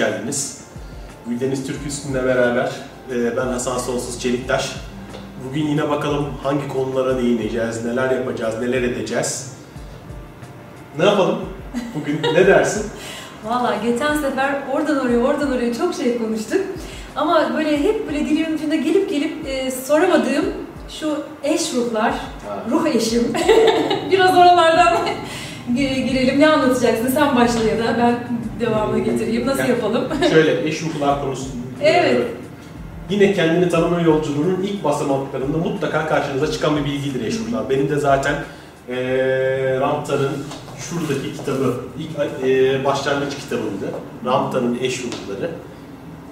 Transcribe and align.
geldiniz. 0.00 0.60
Güldeniz 1.26 1.66
Türk 1.66 1.86
Üstün'le 1.86 2.14
beraber 2.14 2.70
e, 3.12 3.36
ben 3.36 3.46
Hasan 3.46 3.78
Sonsuz 3.78 4.20
Çeliktaş. 4.20 4.72
Bugün 5.48 5.66
yine 5.66 5.88
bakalım 5.90 6.26
hangi 6.42 6.68
konulara 6.68 7.18
değineceğiz, 7.18 7.84
neler 7.84 8.10
yapacağız, 8.10 8.54
neler 8.60 8.82
edeceğiz. 8.82 9.52
Ne 10.98 11.04
yapalım? 11.04 11.38
Bugün 11.94 12.22
ne 12.34 12.46
dersin? 12.46 12.86
Valla 13.44 13.76
geçen 13.84 14.14
sefer 14.14 14.54
oradan 14.72 15.00
oraya 15.00 15.18
oradan 15.18 15.52
oraya 15.52 15.74
çok 15.74 15.94
şey 15.94 16.18
konuştuk. 16.18 16.60
Ama 17.16 17.50
böyle 17.56 17.82
hep 17.82 18.06
böyle 18.08 18.20
dilimin 18.20 18.56
ucunda 18.56 18.74
gelip 18.76 19.10
gelip 19.10 19.46
e, 19.46 19.70
soramadığım 19.70 20.44
şu 21.00 21.22
eş 21.42 21.74
ruhlar, 21.74 22.14
ruh 22.70 22.86
eşim. 22.86 23.32
Biraz 24.10 24.36
oralardan 24.36 24.96
gi- 25.74 26.06
girelim. 26.08 26.40
Ne 26.40 26.48
anlatacaksın? 26.48 27.08
Sen 27.14 27.36
başla 27.36 27.64
ya 27.64 27.78
da 27.78 27.98
ben 27.98 28.39
devamını 28.60 28.98
getireyim. 28.98 29.46
Nasıl 29.46 29.58
Yani- 29.60 29.70
yapalım? 29.70 30.04
Şöyle 30.30 30.68
eş 30.68 30.82
ruhlar 30.82 31.20
konusu. 31.20 31.44
Evet. 31.82 32.22
Yine 33.10 33.32
kendini 33.34 33.68
tanıma 33.68 34.00
yolculuğunun 34.00 34.62
ilk 34.62 34.84
basamaklarında 34.84 35.58
mutlaka 35.58 36.08
karşınıza 36.08 36.52
çıkan 36.52 36.76
bir 36.76 36.84
bilgidir 36.84 37.24
eş 37.24 37.34
ruhlar. 37.34 37.70
Benim 37.70 37.88
de 37.88 37.98
zaten 37.98 38.34
e, 38.88 38.96
Ramta'nın 39.80 40.32
şuradaki 40.78 41.32
kitabı, 41.36 41.74
ilk 41.98 42.44
e, 42.48 42.84
başlangıç 42.84 43.34
kitabıydı. 43.36 43.90
Ramta'nın 44.24 44.78
eş 44.82 45.00
ruhları. 45.04 45.50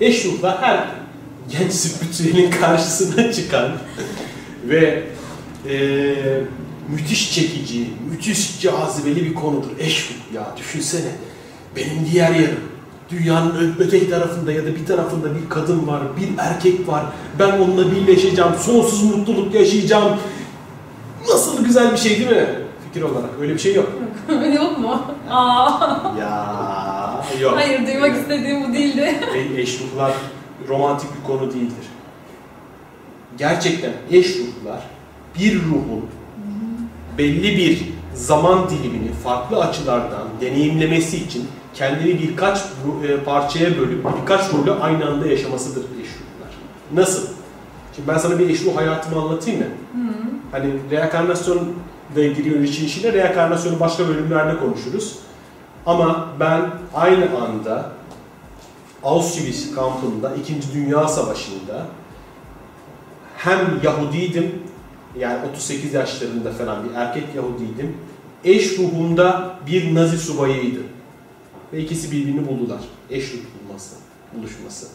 Eş 0.00 0.24
ruhlar 0.24 0.58
her 0.62 0.88
genç 1.58 1.72
spiritüelin 1.72 2.50
karşısına 2.60 3.32
çıkan 3.32 3.68
ve 4.68 5.02
e, 5.70 5.76
müthiş 6.88 7.34
çekici, 7.34 7.86
müthiş 8.10 8.60
cazibeli 8.60 9.24
bir 9.24 9.34
konudur. 9.34 9.68
Eş 9.78 10.10
ruh 10.10 10.34
ya 10.34 10.54
düşünsene. 10.56 11.10
Benim 11.78 12.06
diğer 12.12 12.30
yarım. 12.34 12.60
Dünyanın 13.10 13.74
öteki 13.78 14.10
tarafında 14.10 14.52
ya 14.52 14.62
da 14.66 14.74
bir 14.76 14.86
tarafında 14.86 15.28
bir 15.34 15.48
kadın 15.48 15.86
var, 15.86 16.02
bir 16.20 16.28
erkek 16.38 16.88
var. 16.88 17.04
Ben 17.38 17.58
onunla 17.58 17.92
birleşeceğim, 17.92 18.50
sonsuz 18.60 19.02
mutluluk 19.02 19.54
yaşayacağım. 19.54 20.16
Nasıl 21.28 21.64
güzel 21.64 21.92
bir 21.92 21.96
şey 21.96 22.18
değil 22.18 22.30
mi? 22.30 22.46
Fikir 22.86 23.02
olarak 23.02 23.30
öyle 23.40 23.54
bir 23.54 23.58
şey 23.58 23.74
yok. 23.74 23.88
Yok 24.56 24.78
mu? 24.78 25.02
Aa. 25.30 26.12
Ya 26.20 27.24
yok. 27.40 27.52
Hayır 27.56 27.86
duymak 27.86 28.16
istediğim 28.16 28.68
bu 28.68 28.72
değildi. 28.74 29.14
E- 29.56 29.60
eş 29.60 29.80
ruhlar 29.80 30.12
romantik 30.68 31.08
bir 31.18 31.26
konu 31.26 31.52
değildir. 31.52 31.86
Gerçekten 33.38 33.92
eş 34.10 34.26
ruhlar 34.36 34.82
bir 35.38 35.54
ruhun 35.62 36.06
belli 37.18 37.56
bir 37.56 37.82
zaman 38.14 38.70
dilimini 38.70 39.12
farklı 39.24 39.60
açılardan 39.64 40.22
deneyimlemesi 40.40 41.16
için 41.16 41.48
kendini 41.74 42.22
birkaç 42.22 42.58
e, 43.08 43.16
parçaya 43.24 43.78
bölüp 43.78 44.06
birkaç 44.20 44.54
rolü 44.54 44.72
aynı 44.72 45.06
anda 45.08 45.26
yaşamasıdır 45.26 45.82
eş 45.82 46.08
ruhlar. 46.08 46.54
Nasıl? 46.94 47.22
Şimdi 47.96 48.08
ben 48.08 48.18
sana 48.18 48.38
bir 48.38 48.50
eş 48.50 48.64
ruh 48.64 48.76
hayatımı 48.76 49.22
anlatayım 49.22 49.60
mı? 49.60 49.66
Hani 50.52 50.72
reenkarnasyon 50.90 51.72
da 52.16 52.26
giriyor 52.26 52.60
için 52.60 52.86
işine 52.86 53.12
reenkarnasyonu 53.12 53.80
başka 53.80 54.08
bölümlerde 54.08 54.58
konuşuruz. 54.58 55.18
Ama 55.86 56.28
ben 56.40 56.70
aynı 56.94 57.24
anda 57.40 57.90
Auschwitz 59.04 59.74
kampında 59.74 60.34
2. 60.34 60.54
Dünya 60.74 61.08
Savaşı'nda 61.08 61.86
hem 63.36 63.58
Yahudiydim 63.82 64.54
yani 65.18 65.38
38 65.50 65.94
yaşlarında 65.94 66.50
falan 66.50 66.84
bir 66.84 66.94
erkek 66.94 67.24
Yahudiydim. 67.36 67.96
Eş 68.44 68.78
ruhumda 68.78 69.56
bir 69.66 69.94
Nazi 69.94 70.18
subayıydı. 70.18 70.80
Ve 71.72 71.80
ikisi 71.80 72.12
birbirini 72.12 72.46
buldular. 72.48 72.80
Eş 73.10 73.24
ruh 73.32 73.38
bulması, 73.68 73.94
buluşması. 74.38 74.86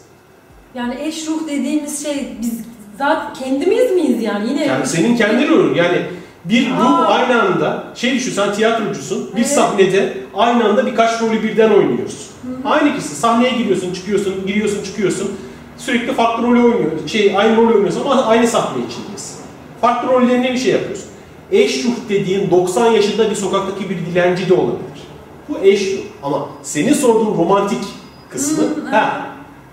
Yani 0.74 0.94
eş 1.02 1.26
ruh 1.28 1.48
dediğimiz 1.48 2.02
şey 2.02 2.28
biz 2.40 2.52
zaten 2.98 3.34
kendimiz 3.34 3.92
miyiz 3.92 4.22
yani? 4.22 4.48
Yine 4.50 4.66
Yani 4.66 4.86
senin 4.86 5.16
kendi 5.16 5.48
ruhun 5.48 5.74
yani 5.74 5.98
bir 6.44 6.70
ruh 6.70 7.00
Aa. 7.00 7.06
aynı 7.06 7.42
anda 7.42 7.84
şey 7.94 8.14
düşün 8.14 8.32
sen 8.32 8.54
tiyatrocusun 8.54 9.30
bir 9.32 9.40
Evet. 9.40 9.50
sahnede 9.50 10.16
aynı 10.34 10.64
anda 10.64 10.86
birkaç 10.86 11.22
rolü 11.22 11.42
birden 11.42 11.70
oynuyorsun. 11.70 12.26
Aynı 12.64 12.96
kişi 12.96 13.08
sahneye 13.08 13.52
giriyorsun 13.52 13.92
çıkıyorsun 13.94 14.46
giriyorsun 14.46 14.82
çıkıyorsun 14.84 15.30
sürekli 15.78 16.12
farklı 16.12 16.42
rolü 16.46 16.60
oynuyorsun 16.62 17.06
şey 17.06 17.36
aynı 17.38 17.56
rolü 17.56 17.74
oynuyorsun 17.74 18.00
ama 18.00 18.22
aynı 18.24 18.46
sahne 18.46 18.82
içindesin. 18.86 19.36
Farklı 19.80 20.08
rollerine 20.08 20.52
bir 20.52 20.58
şey 20.58 20.72
yapıyorsun. 20.72 21.06
Eş 21.52 21.84
ruh 21.84 22.08
dediğin 22.08 22.50
90 22.50 22.90
yaşında 22.92 23.30
bir 23.30 23.34
sokaktaki 23.36 23.90
bir 23.90 23.96
dilenci 23.98 24.48
de 24.48 24.54
olabilir. 24.54 25.02
Bu 25.48 25.58
eş 25.58 25.92
ruh 25.92 25.98
ama 26.24 26.48
senin 26.62 26.92
sorduğun 26.92 27.38
romantik 27.38 27.84
kısmı 28.30 28.64
ha 28.90 29.26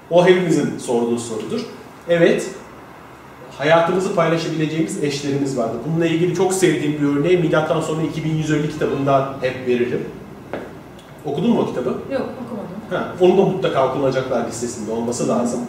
o 0.09 0.25
hepimizin 0.25 0.77
sorduğu 0.77 1.19
sorudur. 1.19 1.61
Evet 2.09 2.49
hayatımızı 3.57 4.15
paylaşabileceğimiz 4.15 5.03
eşlerimiz 5.03 5.57
vardır. 5.57 5.79
Bununla 5.87 6.05
ilgili 6.05 6.35
çok 6.35 6.53
sevdiğim 6.53 7.01
bir 7.01 7.19
örneği 7.19 7.37
milattan 7.37 7.81
sonra 7.81 8.01
2150 8.01 8.69
kitabında 8.69 9.33
hep 9.41 9.67
veririm. 9.67 10.05
Okudun 11.25 11.49
mu 11.49 11.61
o 11.61 11.65
kitabı? 11.65 11.89
Yok 11.89 12.29
okumadım. 12.45 12.71
Ha, 12.89 13.13
onu 13.19 13.37
da 13.37 13.41
mutlaka 13.41 13.89
okunacaklar 13.89 14.47
listesinde 14.47 14.91
olması 14.91 15.27
lazım. 15.27 15.59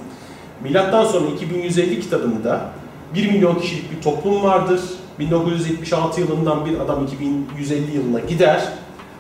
Milattan 0.63 1.05
sonra 1.05 1.27
2150 1.27 2.01
kitabında 2.01 2.71
1 3.15 3.31
milyon 3.33 3.55
kişilik 3.55 3.97
bir 3.97 4.03
toplum 4.03 4.43
vardır. 4.43 4.81
1976 5.19 6.21
yılından 6.21 6.67
bir 6.67 6.81
adam 6.81 7.05
2150 7.05 7.97
yılına 7.97 8.21
gider. 8.21 8.69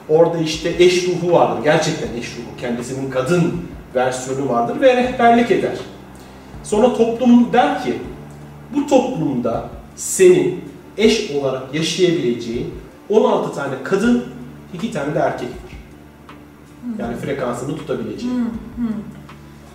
Orada 0.08 0.38
işte 0.38 0.74
eş 0.78 1.08
ruhu 1.08 1.32
vardır. 1.32 1.64
Gerçekten 1.64 2.08
eş 2.18 2.36
ruhu. 2.36 2.60
Kendisinin 2.60 3.10
kadın 3.10 3.52
versiyonu 3.94 4.48
vardır 4.48 4.80
ve 4.80 4.96
rehberlik 4.96 5.50
eder. 5.50 5.76
Sonra 6.62 6.94
toplum 6.94 7.52
der 7.52 7.84
ki 7.84 7.98
bu 8.74 8.86
toplumda 8.86 9.68
senin 9.96 10.64
eş 10.96 11.30
olarak 11.30 11.74
yaşayabileceğin 11.74 12.74
16 13.08 13.54
tane 13.54 13.74
kadın, 13.84 14.24
2 14.74 14.92
tane 14.92 15.14
de 15.14 15.18
erkek 15.18 15.48
var. 15.48 15.72
Yani 16.98 17.16
frekansını 17.16 17.76
tutabileceğin. 17.76 18.34
Hı, 18.34 18.42
hı. 18.82 18.88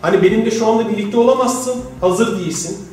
Hani 0.02 0.24
benimle 0.24 0.52
şu 0.52 0.68
anda 0.68 0.90
birlikte 0.90 1.18
olamazsın, 1.18 1.76
hazır 2.02 2.40
değilsin. 2.40 2.88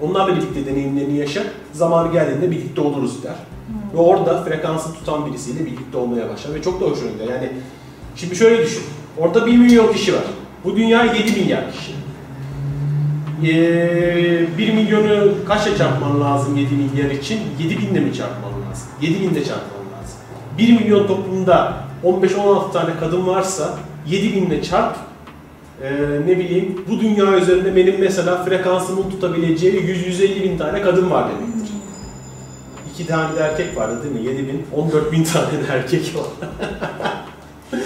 Onlarla 0.00 0.36
birlikte 0.36 0.66
deneyimlerini 0.66 1.16
yaşa, 1.16 1.42
zamanı 1.72 2.12
geldiğinde 2.12 2.50
birlikte 2.50 2.80
oluruz 2.80 3.22
der. 3.22 3.36
Ve 3.94 3.98
orada 3.98 4.44
frekansı 4.44 4.94
tutan 4.94 5.26
birisiyle 5.26 5.66
birlikte 5.66 5.98
olmaya 5.98 6.28
başlar 6.28 6.54
ve 6.54 6.62
çok 6.62 6.80
da 6.80 6.84
hoşuna 6.84 7.10
gider. 7.10 7.26
Yani 7.34 7.50
şimdi 8.16 8.36
şöyle 8.36 8.62
düşün, 8.62 8.82
orada 9.18 9.46
1 9.46 9.56
milyon 9.56 9.92
kişi 9.92 10.14
var. 10.14 10.24
Bu 10.64 10.76
dünya 10.76 11.04
7 11.04 11.40
milyar 11.40 11.72
kişi. 11.72 11.92
Ee, 13.44 14.58
1 14.58 14.74
milyonu 14.74 15.32
kaçla 15.48 15.76
çarpman 15.76 16.20
lazım 16.20 16.56
7 16.56 16.74
milyar 16.74 17.10
için? 17.10 17.40
7 17.58 17.78
binle 17.78 18.00
mi 18.00 18.14
çarpman 18.14 18.50
lazım? 18.50 18.88
7 19.00 19.20
binde 19.20 19.44
çarpman 19.44 20.00
lazım. 20.00 20.18
1 20.58 20.80
milyon 20.80 21.06
toplumda 21.06 21.74
15-16 22.04 22.72
tane 22.72 22.90
kadın 23.00 23.26
varsa 23.26 23.78
7 24.06 24.36
binle 24.36 24.62
çarp 24.62 24.96
ee, 25.82 26.20
ne 26.26 26.38
bileyim 26.38 26.84
bu 26.88 27.00
dünya 27.00 27.38
üzerinde 27.38 27.76
benim 27.76 28.00
mesela 28.00 28.44
frekansımın 28.44 29.10
tutabileceği 29.10 29.80
100-150 29.80 30.42
bin 30.42 30.58
tane 30.58 30.82
kadın 30.82 31.10
var 31.10 31.28
demektir. 31.28 31.49
İki 32.94 33.06
tane 33.06 33.36
de 33.36 33.40
erkek 33.40 33.76
vardı 33.76 34.02
değil 34.04 34.14
mi? 34.14 34.26
7 34.26 34.48
bin, 34.48 34.66
14 34.76 35.12
bin 35.12 35.24
tane 35.24 35.46
de 35.52 35.72
erkek 35.72 36.14
var. 36.16 36.48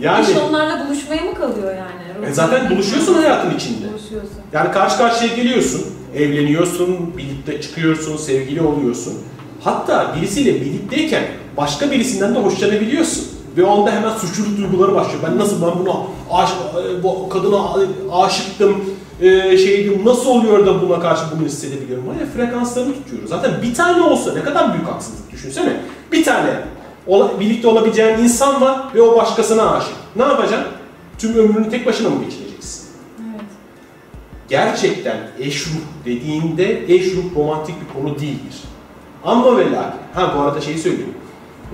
yani 0.00 0.30
İş 0.30 0.36
onlarla 0.36 0.86
buluşmaya 0.86 1.22
mı 1.22 1.34
kalıyor 1.34 1.74
yani? 1.74 2.28
e 2.30 2.32
zaten 2.32 2.70
buluşuyorsun 2.70 3.14
hayatın 3.14 3.54
içinde. 3.56 3.88
Buluşuyorsun. 3.92 4.38
Yani 4.52 4.72
karşı 4.72 4.98
karşıya 4.98 5.34
geliyorsun, 5.34 5.82
evleniyorsun, 6.16 7.16
birlikte 7.16 7.60
çıkıyorsun, 7.60 8.16
sevgili 8.16 8.62
oluyorsun. 8.62 9.14
Hatta 9.60 10.16
birisiyle 10.16 10.54
birlikteyken 10.60 11.24
başka 11.56 11.90
birisinden 11.90 12.34
de 12.34 12.38
hoşlanabiliyorsun. 12.38 13.24
Ve 13.56 13.64
onda 13.64 13.90
hemen 13.90 14.10
suçluluk 14.16 14.58
duyguları 14.58 14.94
başlıyor. 14.94 15.18
Ben 15.28 15.38
nasıl 15.38 15.62
ben 15.62 15.78
buna 15.78 15.92
aşık, 16.30 16.56
bu 17.02 17.28
kadına 17.28 17.76
aşıktım, 18.12 18.84
e, 19.22 19.58
şeydim, 19.58 20.02
nasıl 20.04 20.26
oluyor 20.30 20.66
da 20.66 20.82
buna 20.82 21.00
karşı 21.00 21.22
bunu 21.36 21.46
hissedebiliyorum? 21.46 22.04
Hani 22.08 22.26
frekanslarını 22.30 22.94
tutuyoruz. 22.94 23.28
Zaten 23.30 23.52
bir 23.62 23.74
tane 23.74 24.02
olsa 24.02 24.34
ne 24.34 24.42
kadar 24.42 24.72
büyük 24.74 24.88
haksızlık 24.88 25.32
düşünsene. 25.32 25.76
Bir 26.12 26.24
tane 26.24 26.50
ola- 27.06 27.40
birlikte 27.40 27.68
olabileceğin 27.68 28.18
insan 28.18 28.60
var 28.60 28.80
ve 28.94 29.02
o 29.02 29.16
başkasına 29.16 29.70
aşık. 29.76 29.92
Ne 30.16 30.22
yapacaksın? 30.22 30.68
Tüm 31.18 31.34
ömrünü 31.38 31.70
tek 31.70 31.86
başına 31.86 32.08
mı 32.08 32.24
geçireceksin? 32.24 32.86
Evet. 33.30 33.40
gerçekten 34.48 35.16
eş 35.38 35.66
ruh 35.66 35.80
dediğinde 36.04 36.94
eş 36.94 37.14
ruh 37.14 37.24
romantik 37.36 37.74
bir 37.80 38.00
konu 38.00 38.14
değildir. 38.18 38.56
Ama 39.24 39.56
ve 39.58 39.64
lakin, 39.64 40.00
ha 40.14 40.34
bu 40.36 40.40
arada 40.40 40.60
şeyi 40.60 40.78
söyleyeyim. 40.78 41.14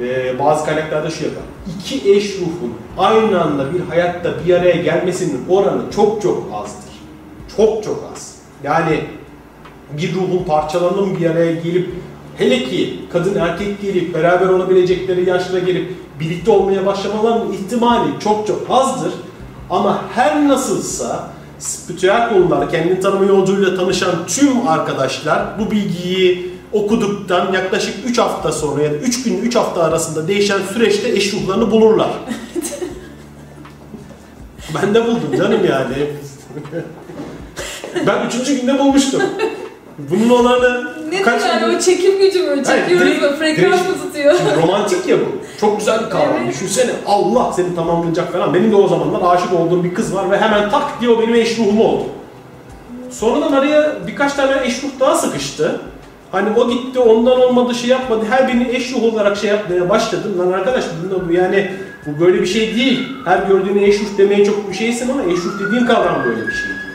Ee, 0.02 0.38
bazı 0.38 0.64
kaynaklarda 0.64 1.10
şu 1.10 1.24
yapar. 1.24 1.42
İki 1.80 2.12
eş 2.14 2.36
ruhun 2.38 2.74
aynı 2.98 3.42
anda 3.42 3.74
bir 3.74 3.80
hayatta 3.80 4.34
bir 4.46 4.54
araya 4.54 4.76
gelmesinin 4.76 5.40
oranı 5.48 5.82
çok 5.94 6.22
çok 6.22 6.44
azdır. 6.54 6.87
Çok 7.58 7.84
çok 7.84 8.10
az. 8.12 8.34
Yani 8.64 9.04
bir 9.90 10.14
ruhun 10.14 10.44
parçalanıp 10.44 11.20
bir 11.20 11.30
araya 11.30 11.52
gelip 11.52 11.90
Hele 12.38 12.64
ki 12.64 13.00
kadın 13.12 13.34
erkek 13.34 13.82
gelip 13.82 14.14
beraber 14.14 14.48
olabilecekleri 14.48 15.28
yaşlara 15.28 15.58
gelip 15.58 15.94
birlikte 16.20 16.50
olmaya 16.50 16.86
başlamalarının 16.86 17.52
ihtimali 17.52 18.20
çok 18.20 18.46
çok 18.46 18.66
azdır. 18.70 19.12
Ama 19.70 20.02
her 20.14 20.48
nasılsa 20.48 21.30
spiritüel 21.58 22.28
konular, 22.28 22.70
kendini 22.70 23.00
tanıma 23.00 23.24
yolculuğuyla 23.24 23.76
tanışan 23.76 24.26
tüm 24.26 24.68
arkadaşlar 24.68 25.58
bu 25.58 25.70
bilgiyi 25.70 26.50
okuduktan 26.72 27.52
yaklaşık 27.52 27.94
3 28.06 28.18
hafta 28.18 28.52
sonra 28.52 28.82
ya 28.82 28.92
da 28.92 28.96
3 28.96 29.22
gün 29.22 29.42
3 29.42 29.56
hafta 29.56 29.82
arasında 29.82 30.28
değişen 30.28 30.60
süreçte 30.72 31.08
eş 31.08 31.34
ruhlarını 31.34 31.70
bulurlar. 31.70 32.10
ben 34.74 34.94
de 34.94 35.06
buldum 35.06 35.36
canım 35.38 35.60
yani. 35.64 36.06
ben 38.06 38.26
üçüncü 38.26 38.60
günde 38.60 38.78
bulmuştum. 38.78 39.22
Bunun 39.98 40.28
olanı 40.28 40.86
Ne 41.10 41.22
kaç 41.22 41.42
yani 41.42 41.76
o 41.76 41.80
çekim 41.80 42.18
gücü 42.18 42.42
mü? 42.42 42.64
Çekiyoruz 42.64 43.22
mu? 43.22 43.28
Frekans 43.38 43.88
mı 43.88 43.94
tutuyor? 44.02 44.34
Romantik 44.62 45.06
ya 45.06 45.16
bu. 45.20 45.60
Çok 45.60 45.78
güzel 45.78 46.04
bir 46.04 46.10
kavram. 46.10 46.36
Evet. 46.42 46.54
Düşünsene 46.54 46.90
Allah 47.06 47.52
seni 47.52 47.74
tamamlayacak 47.74 48.32
falan. 48.32 48.54
Benim 48.54 48.72
de 48.72 48.76
o 48.76 48.88
zamanlar 48.88 49.34
aşık 49.34 49.52
olduğum 49.52 49.84
bir 49.84 49.94
kız 49.94 50.14
var 50.14 50.30
ve 50.30 50.38
hemen 50.38 50.70
tak 50.70 51.00
diye 51.00 51.10
o 51.10 51.20
benim 51.20 51.34
eş 51.34 51.58
ruhum 51.58 51.80
oldu. 51.80 52.04
Sonradan 53.10 53.52
araya 53.52 53.92
birkaç 54.06 54.32
tane 54.34 54.52
eş 54.64 54.82
ruh 54.82 54.88
daha 55.00 55.14
sıkıştı. 55.14 55.80
Hani 56.32 56.60
o 56.60 56.70
gitti 56.70 56.98
ondan 56.98 57.40
olmadı 57.40 57.74
şey 57.74 57.90
yapmadı. 57.90 58.24
Her 58.30 58.48
birini 58.48 58.68
eş 58.76 58.92
ruh 58.92 59.02
olarak 59.02 59.36
şey 59.36 59.50
yapmaya 59.50 59.88
başladım. 59.88 60.38
Lan 60.38 60.52
arkadaş 60.52 60.84
bunda 61.02 61.28
bu 61.28 61.32
yani 61.32 61.70
bu 62.06 62.20
böyle 62.20 62.40
bir 62.40 62.46
şey 62.46 62.74
değil. 62.74 63.08
Her 63.24 63.38
gördüğüne 63.38 63.84
eş 63.84 64.00
ruh 64.00 64.18
demeye 64.18 64.44
çok 64.44 64.70
bir 64.70 64.74
şeysin 64.74 65.10
ama 65.10 65.22
eş 65.22 65.38
ruh 65.38 65.66
dediğin 65.66 65.86
kavram 65.86 66.24
böyle 66.24 66.46
bir 66.46 66.52
şey 66.52 66.68
değil. 66.68 66.87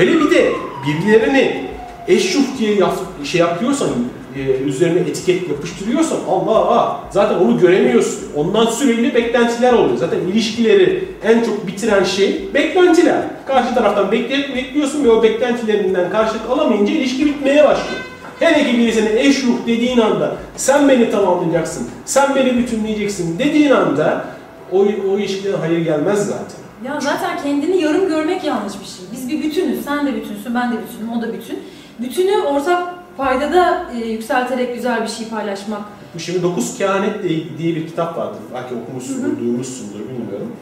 Hele 0.00 0.20
bir 0.20 0.30
de 0.30 0.52
birilerini 0.86 1.64
eş 2.08 2.34
ruh 2.34 2.58
diye 2.58 2.74
yap- 2.74 3.24
şey 3.24 3.40
yapıyorsan, 3.40 3.88
e, 4.36 4.40
üzerine 4.40 5.00
etiket 5.00 5.48
yapıştırıyorsan 5.48 6.18
Allah 6.28 7.00
zaten 7.10 7.34
onu 7.38 7.60
göremiyorsun. 7.60 8.18
Ondan 8.36 8.66
süreli 8.66 9.14
beklentiler 9.14 9.72
oluyor. 9.72 9.96
Zaten 9.96 10.18
ilişkileri 10.18 11.04
en 11.24 11.44
çok 11.44 11.66
bitiren 11.66 12.04
şey 12.04 12.48
beklentiler. 12.54 13.22
Karşı 13.46 13.74
taraftan 13.74 14.12
bekleyip 14.12 14.56
bekliyorsun 14.56 15.04
ve 15.04 15.10
o 15.10 15.22
beklentilerinden 15.22 16.10
karşılık 16.10 16.50
alamayınca 16.50 16.92
ilişki 16.92 17.26
bitmeye 17.26 17.64
başlıyor. 17.64 18.00
Hele 18.40 18.70
ki 18.70 18.78
birisine 18.78 19.20
eş 19.20 19.44
ruh 19.44 19.66
dediğin 19.66 19.98
anda 19.98 20.36
sen 20.56 20.88
beni 20.88 21.10
tamamlayacaksın, 21.10 21.88
sen 22.04 22.34
beni 22.34 22.58
bütünleyeceksin 22.58 23.38
dediğin 23.38 23.70
anda 23.70 24.24
o, 24.72 24.78
o 24.78 25.18
ilişkiden 25.18 25.58
hayır 25.60 25.78
gelmez 25.78 26.26
zaten. 26.26 26.69
Ya 26.84 27.00
zaten 27.00 27.42
kendini 27.42 27.82
yarım 27.82 28.08
görmek 28.08 28.44
yanlış 28.44 28.72
bir 28.80 28.84
şey. 28.86 29.04
Biz 29.12 29.28
bir 29.28 29.42
bütünüz. 29.42 29.84
Sen 29.84 30.06
de 30.06 30.14
bütünsün, 30.14 30.54
ben 30.54 30.72
de 30.72 30.76
bütünüm, 30.76 31.12
o 31.18 31.22
da 31.22 31.32
bütün. 31.32 31.58
Bütünü 31.98 32.42
ortak 32.42 32.88
paydada 33.16 33.86
e, 33.94 34.06
yükselterek 34.08 34.74
güzel 34.74 35.02
bir 35.02 35.08
şey 35.08 35.28
paylaşmak. 35.28 35.80
Şimdi 36.18 36.42
Dokuz 36.42 36.78
Kehanet 36.78 37.22
diye- 37.58 37.74
bir 37.76 37.86
kitap 37.86 38.16
vardır. 38.18 38.40
Belki 38.54 38.74
okumuşsundur, 38.74 39.38
duymuşsundur 39.40 40.00
bilmiyorum. 40.00 40.52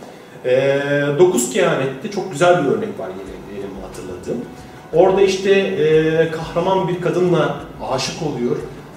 Ee, 0.44 0.80
Dokuz 1.18 1.50
Kehanet'te 1.50 2.10
çok 2.10 2.32
güzel 2.32 2.64
bir 2.64 2.68
örnek 2.68 2.98
var 2.98 3.08
yine 3.08 3.58
benim 3.62 3.70
hatırladığım. 3.82 4.44
Orada 4.94 5.20
işte 5.22 5.50
e, 5.50 6.30
kahraman 6.30 6.88
bir 6.88 7.00
kadınla 7.00 7.56
aşık 7.90 8.22
oluyor. 8.22 8.56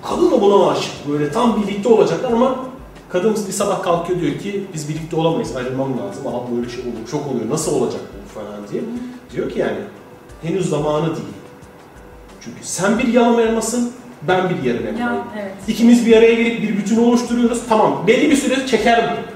Kadın 0.10 0.32
da 0.32 0.42
buna 0.42 0.72
aşık. 0.72 0.92
Böyle 1.12 1.32
tam 1.32 1.62
birlikte 1.64 1.90
olacaklar 1.90 2.32
ama 2.32 2.56
kadın 3.12 3.36
bir 3.48 3.54
sabah 3.54 3.84
kalkıyor 3.84 4.22
diyor 4.22 4.40
ki 4.40 4.64
biz 4.74 4.90
birlikte 4.90 5.16
olamayız, 5.16 5.56
ayrılmam 5.56 5.90
lazım. 5.98 6.28
Aha 6.28 6.42
böyle 6.56 6.70
şey 6.70 6.80
olur, 6.80 7.10
çok 7.12 7.28
oluyor, 7.28 7.50
nasıl 7.50 7.82
olacak 7.82 8.02
bu 8.26 8.40
falan 8.40 8.68
diye. 8.72 8.82
Diyor 9.34 9.50
ki 9.50 9.60
yani 9.60 9.78
henüz 10.42 10.70
zamanı 10.70 11.06
değil. 11.06 11.28
Çünkü 12.42 12.58
sen 12.62 13.00
bir 13.00 13.08
yalım 13.08 13.40
elmasın, 13.40 13.92
ben 14.28 14.50
bir 14.50 14.70
yarım 14.70 14.88
elmayım. 14.88 15.24
Evet. 15.42 15.52
İkimiz 15.68 16.06
bir 16.06 16.18
araya 16.18 16.34
gelip 16.34 16.62
bir 16.62 16.78
bütünü 16.78 17.00
oluşturuyoruz. 17.00 17.62
Tamam 17.70 18.04
belli 18.08 18.32
bir 18.32 18.36
süre 18.36 18.68
çeker 18.68 19.12
bu. 19.12 19.32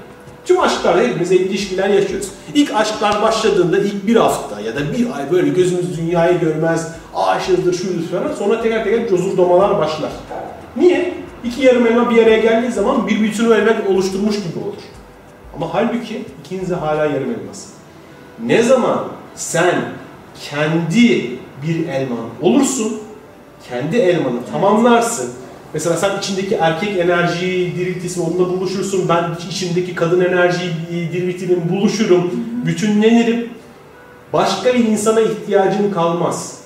Tüm 0.46 0.60
aşklarda 0.60 1.02
hepimiz 1.02 1.32
evli 1.32 1.42
ilişkiler 1.42 1.88
yaşıyoruz. 1.88 2.28
İlk 2.54 2.74
aşklar 2.74 3.22
başladığında 3.22 3.78
ilk 3.78 4.06
bir 4.06 4.16
hafta 4.16 4.60
ya 4.60 4.76
da 4.76 4.92
bir 4.92 5.16
ay 5.16 5.30
böyle 5.30 5.48
gözümüz 5.48 5.98
dünyayı 5.98 6.40
görmez, 6.40 6.92
aşığızdır, 7.14 7.74
şuyuz 7.74 8.10
falan. 8.10 8.34
Sonra 8.38 8.62
teker 8.62 8.84
teker 8.84 9.08
cozurdomalar 9.08 9.78
başlar. 9.78 10.10
Niye? 10.76 11.25
İki 11.46 11.62
yarım 11.62 11.86
elma 11.86 12.10
bir 12.10 12.22
araya 12.22 12.38
geldiği 12.38 12.72
zaman 12.72 13.08
bir 13.08 13.20
bütünü 13.20 13.54
elbet 13.54 13.86
oluşturmuş 13.86 14.36
gibi 14.36 14.58
olur. 14.64 14.82
Ama 15.56 15.74
halbuki 15.74 16.24
ikiniz 16.44 16.70
de 16.70 16.74
hala 16.74 17.06
yarım 17.06 17.30
elması. 17.30 17.68
Ne 18.44 18.62
zaman 18.62 19.04
sen 19.34 19.74
kendi 20.50 21.30
bir 21.66 21.88
elman 21.88 22.28
olursun, 22.42 22.98
kendi 23.68 23.96
elmanı 23.96 24.46
tamamlarsın. 24.52 25.32
Mesela 25.74 25.96
sen 25.96 26.18
içindeki 26.18 26.54
erkek 26.54 26.98
enerjiyi 26.98 27.76
diriltirsin, 27.76 28.24
onunla 28.24 28.50
buluşursun. 28.50 29.08
Ben 29.08 29.36
içimdeki 29.50 29.94
kadın 29.94 30.20
enerjiyi 30.20 31.12
diriltirim, 31.12 31.62
buluşurum, 31.70 32.30
bütünlenirim. 32.66 33.48
Başka 34.32 34.74
bir 34.74 34.84
insana 34.84 35.20
ihtiyacın 35.20 35.90
kalmaz. 35.90 36.60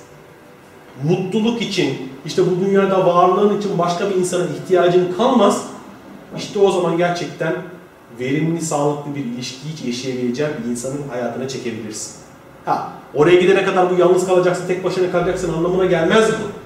Mutluluk 1.08 1.62
için, 1.62 2.09
işte 2.26 2.42
bu 2.46 2.66
dünyada 2.66 3.06
varlığın 3.06 3.58
için 3.58 3.78
başka 3.78 4.10
bir 4.10 4.14
insana 4.14 4.44
ihtiyacın 4.44 5.12
kalmaz. 5.16 5.62
İşte 6.36 6.58
o 6.58 6.70
zaman 6.70 6.96
gerçekten 6.96 7.54
verimli, 8.20 8.60
sağlıklı 8.60 9.14
bir 9.14 9.24
ilişkiyi 9.24 9.86
yaşayabileceğin 9.86 10.52
bir 10.64 10.70
insanın 10.70 11.08
hayatına 11.10 11.48
çekebilirsin. 11.48 12.14
Ha, 12.64 12.92
oraya 13.14 13.40
gidene 13.40 13.64
kadar 13.64 13.90
bu 13.90 14.00
yalnız 14.00 14.26
kalacaksın, 14.26 14.66
tek 14.66 14.84
başına 14.84 15.12
kalacaksın 15.12 15.52
anlamına 15.52 15.86
gelmez 15.86 16.28
bu. 16.28 16.60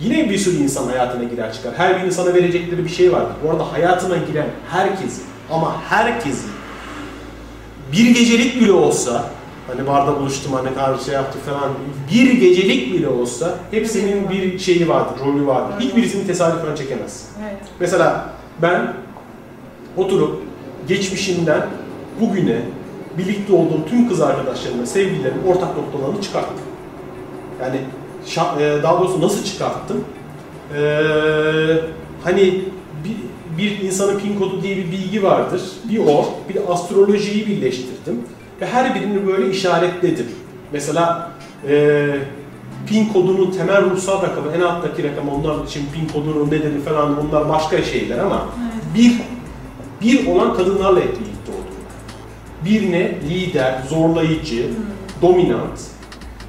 Yine 0.00 0.30
bir 0.30 0.38
sürü 0.38 0.56
insan 0.56 0.86
hayatına 0.86 1.24
girer 1.24 1.52
çıkar. 1.52 1.72
Her 1.76 1.96
birinin 1.96 2.10
sana 2.10 2.34
verecekleri 2.34 2.84
bir 2.84 2.90
şey 2.90 3.12
vardır. 3.12 3.34
Bu 3.44 3.50
arada 3.50 3.72
hayatına 3.72 4.16
giren 4.16 4.46
herkesi 4.70 5.22
ama 5.50 5.82
herkesi 5.88 6.46
bir 7.92 8.14
gecelik 8.14 8.60
bile 8.60 8.72
olsa 8.72 9.30
hani 9.72 9.86
barda 9.86 10.20
buluştum 10.20 10.52
hani 10.52 10.74
kahve 10.74 11.04
şey 11.04 11.14
yaptık 11.14 11.42
falan 11.44 11.70
bir 12.12 12.32
gecelik 12.32 12.94
bile 12.94 13.08
olsa 13.08 13.54
hepsinin 13.70 14.30
bir 14.30 14.58
şeyi 14.58 14.88
vardır, 14.88 15.24
rolü 15.26 15.46
vardır. 15.46 15.80
Hiçbirisini 15.80 16.26
tesadüfen 16.26 16.74
çekemez. 16.74 17.28
Evet. 17.42 17.62
Mesela 17.80 18.30
ben 18.62 18.94
oturup 19.96 20.42
geçmişimden 20.88 21.66
bugüne 22.20 22.60
birlikte 23.18 23.52
olduğum 23.52 23.86
tüm 23.90 24.08
kız 24.08 24.20
arkadaşlarımla, 24.20 24.86
sevgililerimin 24.86 25.46
ortak 25.46 25.76
noktalarını 25.76 26.22
çıkarttım. 26.22 26.56
Yani 27.60 27.76
e, 28.60 28.82
daha 28.82 29.00
doğrusu 29.00 29.20
nasıl 29.20 29.44
çıkarttım? 29.44 30.04
Ee, 30.76 31.80
hani 32.24 32.64
bir, 33.04 33.16
bir 33.58 33.80
insanın 33.80 34.18
pin 34.18 34.38
kodu 34.38 34.62
diye 34.62 34.76
bir 34.76 34.92
bilgi 34.92 35.22
vardır. 35.22 35.62
Bir 35.84 35.98
o, 35.98 36.24
bir 36.48 36.54
de 36.54 36.60
astrolojiyi 36.68 37.46
birleştirdim. 37.46 38.22
Ve 38.60 38.66
her 38.66 38.94
birini 38.94 39.26
böyle 39.26 39.50
işaretledim. 39.50 40.26
Mesela 40.72 41.30
e, 41.68 42.06
pin 42.86 43.08
kodunun 43.08 43.50
temel 43.50 43.90
ruhsal 43.90 44.22
rakamı, 44.22 44.52
en 44.56 44.60
alttaki 44.60 45.04
rakam 45.04 45.28
onlar 45.28 45.64
için 45.64 45.86
pin 45.94 46.08
kodunun 46.08 46.46
nedeni 46.46 46.80
falan 46.80 47.16
bunlar 47.16 47.48
başka 47.48 47.82
şeyler 47.82 48.18
ama 48.18 48.48
bir 48.94 49.12
bir 50.02 50.26
olan 50.26 50.56
kadınlarla 50.56 51.00
birlikte 51.00 51.52
oldum. 51.52 51.74
Birine 52.64 53.20
lider, 53.28 53.82
zorlayıcı, 53.88 54.70
dominant. 55.22 55.80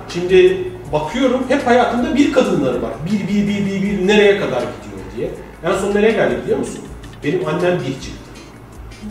Şimdi 0.09 0.67
bakıyorum 0.93 1.41
hep 1.47 1.67
hayatımda 1.67 2.15
bir 2.15 2.33
kadınları 2.33 2.81
var. 2.81 2.91
Bir, 3.05 3.27
bir, 3.27 3.47
bir, 3.47 3.65
bir, 3.65 3.81
bir 3.81 4.07
nereye 4.07 4.39
kadar 4.39 4.59
gidiyor 4.59 5.01
diye. 5.17 5.29
En 5.63 5.77
son 5.77 5.95
nereye 5.95 6.11
geldik 6.11 6.43
biliyor 6.43 6.59
musun? 6.59 6.79
Benim 7.23 7.47
annem 7.47 7.79
bir 7.79 7.93
çıktı. 7.93 8.29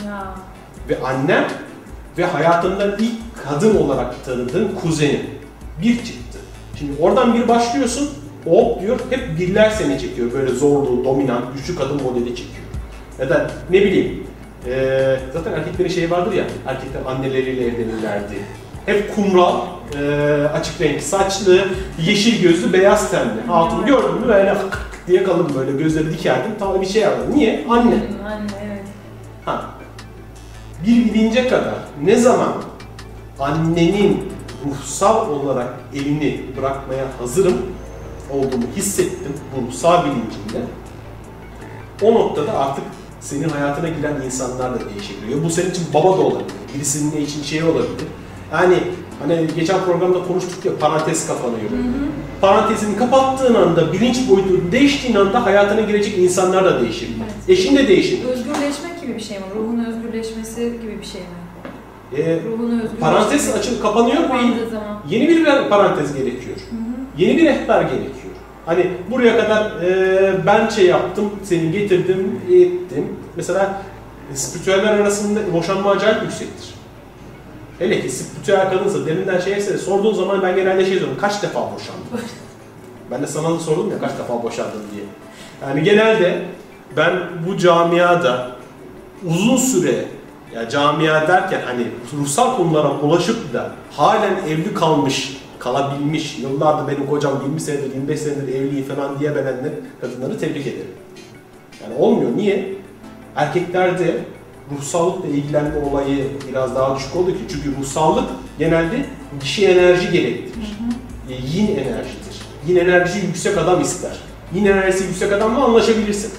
Ya. 0.07 0.35
Ve 0.89 1.07
annem 1.07 1.45
ve 2.19 2.25
hayatımda 2.25 2.97
ilk 2.97 3.45
kadın 3.45 3.77
olarak 3.77 4.25
tanıdığım 4.25 4.75
kuzenim. 4.75 5.21
Bir 5.83 5.97
çıktı. 5.97 6.39
Şimdi 6.79 6.93
oradan 7.01 7.35
bir 7.35 7.49
başlıyorsun, 7.49 8.11
hop 8.45 8.81
diyor, 8.81 9.01
hep 9.11 9.39
birler 9.39 9.71
seni 9.71 9.99
çekiyor. 10.01 10.33
Böyle 10.33 10.51
zorlu, 10.53 11.05
dominant, 11.05 11.45
güçlü 11.57 11.77
kadın 11.77 12.03
modeli 12.03 12.29
çekiyor. 12.29 12.63
Ya 13.19 13.29
da 13.29 13.51
ne 13.71 13.81
bileyim, 13.81 14.27
eee, 14.67 15.21
zaten 15.33 15.53
erkeklerin 15.53 15.89
şeyi 15.89 16.11
vardır 16.11 16.33
ya, 16.33 16.45
erkekler 16.67 17.01
anneleriyle 17.07 17.67
evlenirlerdi. 17.67 18.35
Hep 18.87 19.15
kumral, 19.15 19.61
eee, 19.95 20.45
açık 20.55 20.81
renk 20.81 21.03
saçlı, 21.03 21.65
yeşil 22.07 22.43
gözlü, 22.43 22.73
beyaz 22.73 23.11
tenli. 23.11 23.47
Hatunu 23.47 23.87
gördün 23.87 24.15
mü 24.21 24.29
böyle 24.29 24.55
diye 25.07 25.23
kalın 25.23 25.55
böyle 25.55 25.73
gözleri 25.73 26.13
dikerdim. 26.13 26.53
Tamam 26.59 26.81
bir 26.81 26.87
şey 26.87 27.03
yaptım. 27.03 27.37
Niye? 27.37 27.65
Anne. 27.69 27.95
Anne 28.27 28.47
evet. 28.67 28.83
Ha. 29.45 29.71
Bir 30.87 31.05
bilince 31.05 31.49
kadar 31.49 31.75
ne 32.05 32.17
zaman 32.17 32.53
annenin 33.41 34.33
ruhsal 34.67 35.31
olarak 35.31 35.75
elini 35.95 36.41
bırakmaya 36.57 37.05
hazırım 37.19 37.57
olduğumu 38.31 38.65
hissettim 38.77 39.33
bu 39.57 39.67
ruhsal 39.67 40.05
bilincimle. 40.05 40.67
O 42.03 42.15
noktada 42.15 42.59
artık 42.59 42.85
senin 43.21 43.49
hayatına 43.49 43.89
giren 43.89 44.23
insanlar 44.25 44.75
da 44.75 44.79
değişebiliyor. 44.91 45.45
Bu 45.45 45.51
senin 45.51 45.71
için 45.71 45.85
baba 45.95 46.09
da 46.19 46.23
olabilir, 46.23 46.53
birisinin 46.75 47.25
için 47.25 47.43
şey 47.43 47.63
olabilir. 47.63 48.07
Yani 48.53 48.79
Hani 49.23 49.47
geçen 49.57 49.85
programda 49.85 50.25
konuştuk 50.25 50.65
ya 50.65 50.73
parantez 50.81 51.27
kapanıyor. 51.27 51.71
Parantezini 52.41 52.97
kapattığın 52.97 53.55
anda, 53.55 53.93
bilinç 53.93 54.29
boyutu 54.29 54.73
değiştiğin 54.73 55.15
anda 55.15 55.47
hayatına 55.47 55.81
girecek 55.81 56.19
insanlar 56.19 56.65
da 56.65 56.81
değişir. 56.81 57.09
Evet. 57.23 57.59
Eşin 57.59 57.77
de 57.77 57.89
değişir. 57.89 58.25
Özgürleşmek 58.25 58.92
gibi 59.03 59.15
bir 59.15 59.21
şey 59.21 59.39
mi? 59.39 59.45
Ruhun 59.57 59.85
özgürleşmesi 59.85 60.61
gibi 60.83 60.99
bir 61.01 61.07
şey 61.07 61.21
mi? 61.21 61.27
Ee, 62.17 62.41
Ruhun 62.47 62.65
özgürleşmesi. 62.65 63.01
parantez 63.01 63.55
açıp 63.55 63.83
kapanıyor 63.83 64.23
ve 64.23 64.37
yeni 65.09 65.29
bir 65.29 65.45
parantez 65.69 66.15
gerekiyor. 66.15 66.57
Hı 66.57 66.77
hı. 66.77 67.23
Yeni 67.23 67.37
bir 67.37 67.45
rehber 67.45 67.83
gerekiyor. 67.83 68.33
Hani 68.67 68.91
buraya 69.11 69.37
kadar 69.37 69.83
e, 69.83 70.47
ben 70.47 70.69
şey 70.69 70.87
yaptım, 70.87 71.31
seni 71.43 71.73
getirdim, 71.73 72.41
ettim. 72.51 73.17
Mesela 73.37 73.83
spiritüeller 74.35 74.93
arasında 74.93 75.53
boşanma 75.53 75.91
acayip 75.91 76.23
yüksektir. 76.23 76.75
Hele 77.79 78.01
ki 78.01 78.09
spiritüel 78.09 78.71
kadınsa, 78.71 79.07
derinden 79.07 79.41
şeyse 79.41 79.79
sorduğun 79.79 80.15
zaman 80.15 80.43
ben 80.43 80.57
genelde 80.57 80.85
şey 80.85 80.95
diyorum, 80.95 81.17
kaç 81.21 81.43
defa 81.43 81.61
boşandın? 81.61 82.05
ben 83.11 83.23
de 83.23 83.27
sana 83.27 83.51
da 83.51 83.59
sordum 83.59 83.91
ya 83.91 83.99
kaç 83.99 84.19
defa 84.19 84.43
boşandın 84.43 84.83
diye. 84.95 85.05
Yani 85.63 85.83
genelde 85.83 86.43
ben 86.97 87.13
bu 87.49 87.59
camiada 87.59 88.51
uzun 89.27 89.57
süre 89.57 90.05
ya 90.55 90.69
camia 90.69 91.29
derken 91.29 91.61
hani 91.67 91.87
ruhsal 92.19 92.57
konulara 92.57 92.91
ulaşıp 93.01 93.53
da 93.53 93.71
halen 93.91 94.37
evli 94.49 94.75
kalmış, 94.75 95.37
kalabilmiş, 95.59 96.39
yıllardır 96.39 96.93
benim 96.93 97.07
kocam 97.07 97.43
20 97.47 97.61
senedir, 97.61 97.95
25 97.95 98.21
senedir 98.21 98.55
evliyim 98.55 98.85
falan 98.85 99.19
diye 99.21 99.35
belenler 99.35 99.73
kadınları 100.01 100.39
tebrik 100.39 100.67
ederim. 100.67 100.95
Yani 101.83 101.95
olmuyor. 101.99 102.31
Niye? 102.37 102.75
Erkeklerde 103.37 104.25
ruhsallıkla 104.77 105.29
ilgilenme 105.29 105.79
olayı 105.91 106.27
biraz 106.49 106.75
daha 106.75 106.97
düşük 106.97 107.17
oldu 107.17 107.31
ki 107.31 107.39
çünkü 107.51 107.77
ruhsallık 107.81 108.25
genelde 108.59 109.07
dişi 109.41 109.67
enerji 109.67 110.11
gerektirir. 110.11 110.77
E, 111.31 111.33
yin 111.33 111.67
enerjidir. 111.67 112.43
Yin 112.67 112.77
enerjisi 112.77 113.27
yüksek 113.27 113.59
adam 113.59 113.81
ister. 113.81 114.13
Yin 114.55 114.65
enerjisi 114.65 115.05
yüksek 115.05 115.33
adamla 115.33 115.65
anlaşabilirsin. 115.65 116.33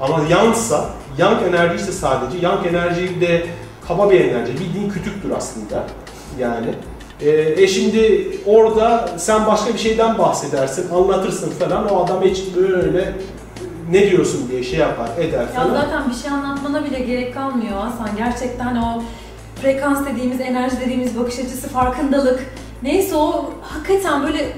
Ama 0.00 0.20
yangsa, 0.30 0.90
yang 1.18 1.42
enerji 1.42 1.76
ise 1.76 1.92
sadece, 1.92 2.38
yang 2.38 2.66
enerji 2.66 3.20
de 3.20 3.46
kaba 3.88 4.10
bir 4.10 4.20
enerji, 4.20 4.52
bildiğin 4.52 4.90
kütüktür 4.90 5.30
aslında 5.30 5.86
yani. 6.38 6.66
E, 7.20 7.30
e 7.62 7.66
şimdi 7.68 8.30
orada 8.46 9.08
sen 9.16 9.46
başka 9.46 9.74
bir 9.74 9.78
şeyden 9.78 10.18
bahsedersin, 10.18 10.94
anlatırsın 10.94 11.50
falan, 11.50 11.92
o 11.92 12.04
adam 12.04 12.22
hiç 12.22 12.56
böyle 12.56 13.12
ne 13.90 14.10
diyorsun 14.10 14.48
diye 14.50 14.62
şey 14.62 14.78
yapar, 14.78 15.08
eder 15.18 15.40
Ya 15.40 15.46
falan. 15.46 15.70
zaten 15.70 16.10
bir 16.10 16.14
şey 16.14 16.30
anlatmana 16.30 16.84
bile 16.84 16.98
gerek 16.98 17.34
kalmıyor 17.34 17.76
Hasan. 17.80 18.16
Gerçekten 18.16 18.76
o 18.76 19.02
frekans 19.62 20.06
dediğimiz, 20.06 20.40
enerji 20.40 20.80
dediğimiz 20.80 21.18
bakış 21.18 21.38
açısı, 21.38 21.68
farkındalık. 21.68 22.46
Neyse 22.82 23.16
o 23.16 23.50
hakikaten 23.62 24.26
böyle 24.26 24.52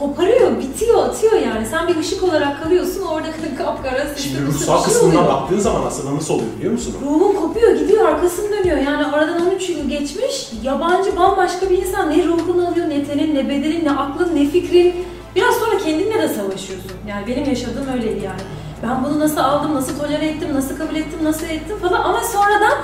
koparıyor, 0.00 0.58
bitiyor, 0.58 1.04
atıyor 1.04 1.32
yani. 1.32 1.66
Sen 1.66 1.88
bir 1.88 1.96
ışık 1.96 2.22
olarak 2.22 2.62
kalıyorsun, 2.62 3.02
orada 3.02 3.28
kapkara 3.58 4.06
Şimdi 4.16 4.46
ruhsal 4.46 4.84
şey 4.84 4.92
kısmına 4.92 5.26
baktığın 5.28 5.58
zaman 5.58 5.86
aslında 5.86 6.16
nasıl 6.16 6.34
oluyor 6.34 6.48
biliyor 6.58 6.72
musun? 6.72 6.94
Ruhun 7.04 7.34
kopuyor, 7.34 7.76
gidiyor, 7.76 8.08
arkasını 8.08 8.50
dönüyor. 8.50 8.76
Yani 8.76 9.06
aradan 9.06 9.46
13 9.46 9.68
yıl 9.68 9.88
geçmiş, 9.88 10.50
yabancı 10.62 11.16
bambaşka 11.16 11.70
bir 11.70 11.78
insan. 11.78 12.10
Ne 12.10 12.24
ruhunu 12.24 12.68
alıyor, 12.68 12.88
ne 12.88 13.04
tenin, 13.04 13.34
ne 13.34 13.48
bedenin, 13.48 13.84
ne 13.84 13.90
aklın, 13.90 14.36
ne 14.36 14.46
fikrin. 14.46 14.94
Biraz 15.36 15.54
sonra 15.54 15.78
kendinle 15.78 16.22
de 16.22 16.28
savaşıyorsun. 16.28 16.92
Yani 17.08 17.26
benim 17.26 17.44
yaşadığım 17.44 17.88
öyleydi 17.94 18.24
yani. 18.24 18.40
Ben 18.82 19.04
bunu 19.04 19.20
nasıl 19.20 19.36
aldım, 19.36 19.74
nasıl 19.74 19.98
tolere 19.98 20.26
ettim, 20.26 20.48
nasıl 20.54 20.76
kabul 20.76 20.96
ettim, 20.96 21.18
nasıl 21.22 21.46
ettim 21.46 21.76
falan. 21.82 22.02
Ama 22.02 22.20
sonradan 22.20 22.78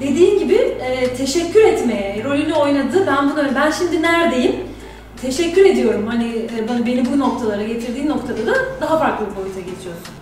dediğin 0.00 0.38
gibi 0.38 0.54
e, 0.54 1.14
teşekkür 1.14 1.64
etmeye, 1.64 2.24
rolünü 2.24 2.54
oynadı. 2.54 3.04
Ben 3.06 3.30
bunu, 3.30 3.54
ben 3.54 3.70
şimdi 3.70 4.02
neredeyim? 4.02 4.75
Teşekkür 5.22 5.64
ediyorum. 5.64 6.06
Hani 6.06 6.28
e, 6.34 6.86
beni 6.86 7.12
bu 7.12 7.18
noktalara 7.18 7.62
getirdiğin 7.62 8.08
noktada 8.08 8.46
da 8.46 8.54
daha 8.80 8.98
farklı 8.98 9.26
bir 9.30 9.36
boyuta 9.36 9.60
geçiyorsun. 9.60 10.14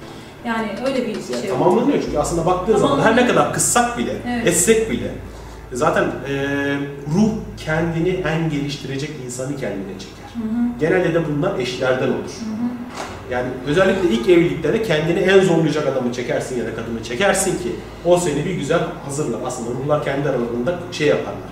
Yani 0.46 0.68
öyle 0.86 1.06
bir 1.06 1.14
şey. 1.14 1.48
tamamlanıyor 1.50 2.02
çünkü 2.04 2.18
aslında 2.18 2.46
baktığın 2.46 2.76
zaman 2.76 3.00
her 3.00 3.16
ne 3.16 3.26
kadar 3.26 3.52
kıssak 3.52 3.98
bile, 3.98 4.12
Evet. 4.28 4.46
etsek 4.46 4.90
bile 4.90 5.10
zaten 5.72 6.04
e, 6.04 6.34
ruh 7.14 7.30
kendini 7.56 8.08
en 8.08 8.50
geliştirecek 8.50 9.10
insanı 9.26 9.56
kendine 9.56 9.92
çeker. 9.98 10.42
Hı 10.42 10.48
hı. 10.48 10.78
Genelde 10.80 11.14
de 11.14 11.22
bunlar 11.28 11.58
eşlerden 11.58 12.08
olur. 12.08 12.14
Hı 12.14 12.50
hı. 12.50 12.68
Yani 13.30 13.48
özellikle 13.66 14.08
ilk 14.10 14.28
evliliklerde 14.28 14.82
kendini 14.82 15.18
en 15.18 15.40
zorlayacak 15.40 15.86
adamı 15.86 16.12
çekersin 16.12 16.58
ya 16.58 16.64
da 16.66 16.74
kadını 16.74 17.02
çekersin 17.04 17.50
ki 17.50 17.72
o 18.04 18.16
seni 18.18 18.44
bir 18.44 18.54
güzel 18.54 18.80
hazırlar. 19.04 19.38
Aslında 19.46 19.70
ruhlar 19.70 20.04
kendi 20.04 20.28
aralarında 20.28 20.78
şey 20.92 21.06
yaparlar, 21.08 21.50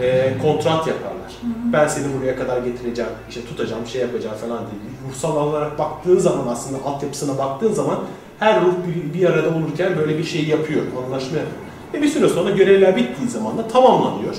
e, 0.00 0.38
kontrat 0.42 0.86
yaparlar. 0.86 1.32
Ben 1.72 1.88
seni 1.88 2.04
buraya 2.18 2.36
kadar 2.36 2.62
getireceğim, 2.62 3.10
işte 3.28 3.44
tutacağım, 3.44 3.86
şey 3.86 4.00
yapacağım 4.00 4.36
falan 4.36 4.58
diye. 4.58 5.10
Ruhsal 5.10 5.36
olarak 5.36 5.78
baktığın 5.78 6.18
zaman 6.18 6.46
aslında 6.46 6.84
altyapısına 6.84 7.38
baktığın 7.38 7.72
zaman 7.72 7.98
her 8.38 8.60
ruh 8.60 8.74
bir, 8.86 9.20
bir 9.20 9.26
arada 9.26 9.48
olurken 9.48 9.96
böyle 9.96 10.18
bir 10.18 10.24
şey 10.24 10.44
yapıyor, 10.44 10.82
anlaşma 11.06 11.36
yapıyor. 11.38 11.62
Ve 11.94 12.02
bir 12.02 12.08
süre 12.08 12.28
sonra 12.28 12.50
görevler 12.50 12.96
bittiği 12.96 13.28
zaman 13.28 13.58
da 13.58 13.68
tamamlanıyor. 13.68 14.34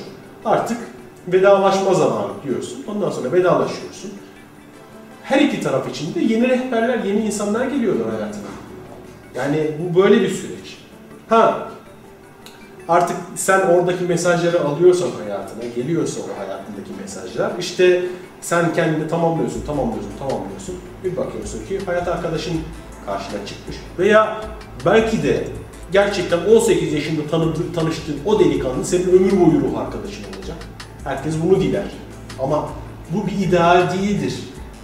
Artık 0.45 0.77
vedalaşma 1.27 1.93
zamanı 1.93 2.31
diyorsun. 2.43 2.85
Ondan 2.87 3.09
sonra 3.09 3.31
vedalaşıyorsun 3.31 4.11
her 5.29 5.41
iki 5.41 5.61
taraf 5.61 5.89
için 5.89 6.15
de 6.15 6.19
yeni 6.19 6.49
rehberler, 6.49 7.03
yeni 7.03 7.19
insanlar 7.19 7.65
geliyorlar 7.65 8.09
hayatına. 8.09 8.49
Yani 9.35 9.71
bu 9.79 10.01
böyle 10.01 10.21
bir 10.21 10.29
süreç. 10.29 10.77
Ha, 11.29 11.68
artık 12.89 13.17
sen 13.35 13.59
oradaki 13.59 14.03
mesajları 14.03 14.61
alıyorsan 14.61 15.09
hayatına, 15.23 15.63
geliyorsa 15.75 16.21
o 16.21 16.39
hayatındaki 16.39 16.91
mesajlar, 17.01 17.51
işte 17.59 18.03
sen 18.41 18.73
kendini 18.73 19.07
tamamlıyorsun, 19.07 19.61
tamamlıyorsun, 19.65 20.11
tamamlıyorsun. 20.19 20.75
Bir 21.03 21.17
bakıyorsun 21.17 21.65
ki 21.65 21.79
hayat 21.85 22.07
arkadaşın 22.07 22.53
karşına 23.05 23.45
çıkmış. 23.45 23.77
Veya 23.99 24.41
belki 24.85 25.23
de 25.23 25.47
gerçekten 25.91 26.39
18 26.55 26.93
yaşında 26.93 27.27
tanıdığı, 27.31 27.73
tanıştığın 27.73 28.17
o 28.25 28.39
delikanlı 28.39 28.85
senin 28.85 29.07
ömür 29.07 29.31
boyu 29.31 29.61
ruh 29.61 29.79
arkadaşın 29.79 30.23
olacak. 30.23 30.57
Herkes 31.03 31.33
bunu 31.43 31.61
diler. 31.61 31.85
Ama 32.39 32.69
bu 33.09 33.27
bir 33.27 33.47
ideal 33.47 33.93
değildir. 33.93 34.33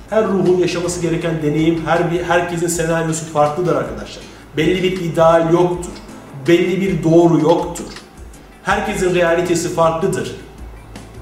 Her 0.09 0.27
ruhun 0.27 0.57
yaşaması 0.57 1.01
gereken 1.01 1.41
deneyim, 1.43 1.81
her 1.85 2.11
bir 2.11 2.23
herkesin 2.23 2.67
senaryosu 2.67 3.25
farklıdır 3.25 3.75
arkadaşlar. 3.75 4.23
Belli 4.57 4.83
bir 4.83 5.01
ideal 5.01 5.53
yoktur. 5.53 5.91
Belli 6.47 6.81
bir 6.81 7.03
doğru 7.03 7.39
yoktur. 7.39 7.85
Herkesin 8.63 9.15
realitesi 9.15 9.73
farklıdır. 9.73 10.35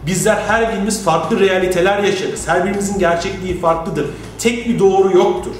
Bizler 0.05 0.35
her 0.47 0.73
birimiz 0.73 1.03
farklı 1.03 1.39
realiteler 1.39 2.03
yaşarız. 2.03 2.47
Her 2.47 2.65
birimizin 2.65 2.99
gerçekliği 2.99 3.59
farklıdır. 3.59 4.05
Tek 4.39 4.69
bir 4.69 4.79
doğru 4.79 5.17
yoktur. 5.17 5.51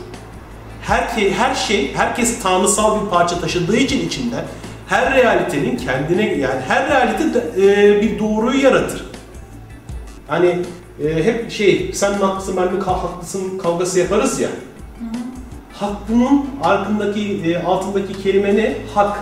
Her, 0.81 1.01
her 1.37 1.55
şey, 1.55 1.93
herkes 1.95 2.39
tanrısal 2.39 3.05
bir 3.05 3.09
parça 3.09 3.39
taşıdığı 3.39 3.77
için 3.77 4.07
içinden 4.07 4.45
her 4.87 5.13
realitenin 5.13 5.77
kendine 5.77 6.37
yani 6.37 6.61
her 6.67 6.89
realite 6.89 7.33
de, 7.33 7.43
e, 7.57 8.01
bir 8.01 8.19
doğruyu 8.19 8.63
yaratır. 8.63 9.05
Hani 10.27 10.59
e, 11.05 11.23
hep 11.23 11.51
şey 11.51 11.91
sen 11.93 12.11
mi 12.11 12.17
haklısın 12.17 12.57
ben 12.57 12.73
mi 12.73 12.81
haklısın 12.81 13.57
kavgası 13.57 13.99
yaparız 13.99 14.39
ya. 14.39 14.49
Hak 15.73 15.95
bunun 16.09 16.49
arkındaki 16.63 17.41
e, 17.45 17.63
altındaki 17.63 18.23
kelime 18.23 18.55
ne? 18.55 18.77
Hak. 18.95 19.19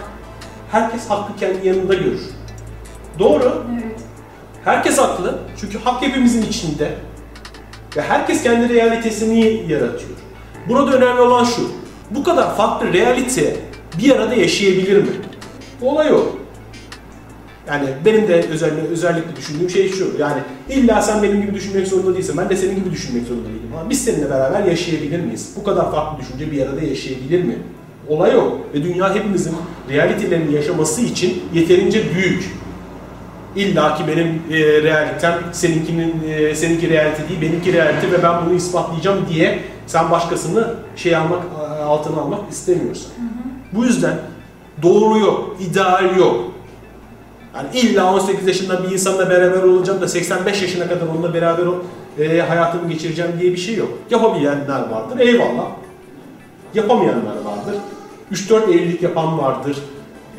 Herkes 0.72 1.10
hakkı 1.10 1.40
kendi 1.40 1.68
yanında 1.68 1.94
görür. 1.94 2.22
Doğru. 3.20 3.64
Evet. 3.74 4.02
Herkes 4.64 4.98
haklı. 4.98 5.40
Çünkü 5.60 5.80
hak 5.80 6.02
hepimizin 6.02 6.42
içinde. 6.42 6.92
Ve 7.98 8.02
herkes 8.02 8.44
kendi 8.44 8.74
realitesini 8.74 9.72
yaratıyor. 9.72 10.12
Burada 10.70 10.98
önemli 10.98 11.22
olan 11.22 11.44
şu. 11.44 11.72
Bu 12.12 12.24
kadar 12.24 12.58
farklı 12.58 12.94
realite 12.94 13.56
bir 14.00 14.16
arada 14.16 14.36
yaşayabilir 14.36 14.98
mi? 14.98 15.10
Olay 15.82 16.14
o. 16.14 16.26
Yani 17.68 17.90
benim 18.06 18.28
de 18.28 18.34
özellikle, 18.52 18.88
özellikle 18.88 19.36
düşündüğüm 19.36 19.70
şey 19.70 19.92
şu. 19.92 20.18
Yani 20.20 20.42
illa 20.70 21.02
sen 21.02 21.24
benim 21.24 21.42
gibi 21.42 21.54
düşünmek 21.54 21.88
zorunda 21.88 22.14
değilsin. 22.14 22.38
Ben 22.38 22.50
de 22.50 22.56
senin 22.56 22.76
gibi 22.76 22.92
düşünmek 22.92 23.28
zorunda 23.28 23.48
değilim. 23.48 23.70
Ama 23.80 23.90
biz 23.90 24.06
seninle 24.06 24.30
beraber 24.30 24.64
yaşayabilir 24.64 25.20
miyiz? 25.20 25.54
Bu 25.56 25.64
kadar 25.64 25.92
farklı 25.92 26.24
düşünce 26.24 26.52
bir 26.52 26.62
arada 26.62 26.82
yaşayabilir 26.82 27.44
mi? 27.44 27.58
Olay 28.12 28.38
o. 28.38 28.58
Ve 28.74 28.84
dünya 28.84 29.16
hepimizin 29.16 29.56
realitelerini 29.90 30.56
yaşaması 30.56 31.02
için 31.02 31.44
yeterince 31.54 32.16
büyük. 32.16 32.52
İlla 33.56 33.96
ki 33.96 34.04
benim 34.08 34.28
e, 34.52 34.84
realitem 34.84 35.34
seninkinin 35.52 36.16
e, 36.28 36.56
seninki 36.56 36.90
realite 36.90 37.30
değil, 37.30 37.42
benimki 37.42 37.74
realite 37.74 38.12
ve 38.12 38.24
ben 38.24 38.46
bunu 38.46 38.56
ispatlayacağım 38.56 39.26
diye 39.30 39.60
sen 39.88 40.12
başkasını 40.12 40.76
şey 40.96 41.16
almak 41.16 41.40
altına 41.86 42.22
almak 42.22 42.52
istemiyorsun. 42.52 43.12
Bu 43.74 43.86
yüzden 43.86 44.18
doğru 44.82 45.20
yok, 45.20 45.58
ideal 45.60 46.18
yok. 46.18 46.52
Yani 47.56 47.68
illa 47.74 48.14
18 48.14 48.48
yaşında 48.48 48.84
bir 48.84 48.92
insanla 48.92 49.30
beraber 49.30 49.64
olacağım 49.64 50.02
da 50.02 50.08
85 50.08 50.62
yaşına 50.62 50.88
kadar 50.88 51.08
onunla 51.08 51.34
beraber 51.34 51.66
e, 52.20 52.42
hayatımı 52.42 52.90
geçireceğim 52.90 53.32
diye 53.40 53.52
bir 53.52 53.58
şey 53.58 53.76
yok. 53.76 53.90
Yapabilenler 54.10 54.90
vardır, 54.90 55.20
eyvallah. 55.20 55.66
Yapamayanlar 56.74 57.36
vardır. 57.46 57.76
3-4 58.32 58.64
evlilik 58.64 59.02
yapan 59.02 59.38
vardır. 59.38 59.78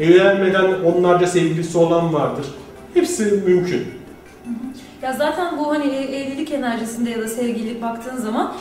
Evlenmeden 0.00 0.64
onlarca 0.84 1.26
sevgilisi 1.26 1.78
olan 1.78 2.14
vardır. 2.14 2.46
Hepsi 2.94 3.24
mümkün. 3.46 3.86
Ya 5.02 5.12
zaten 5.12 5.58
bu 5.58 5.70
hani 5.70 5.84
ev- 5.84 6.12
evlilik 6.12 6.50
enerjisinde 6.52 7.10
ya 7.10 7.20
da 7.22 7.28
sevgili 7.28 7.82
baktığın 7.82 8.16
zaman 8.16 8.52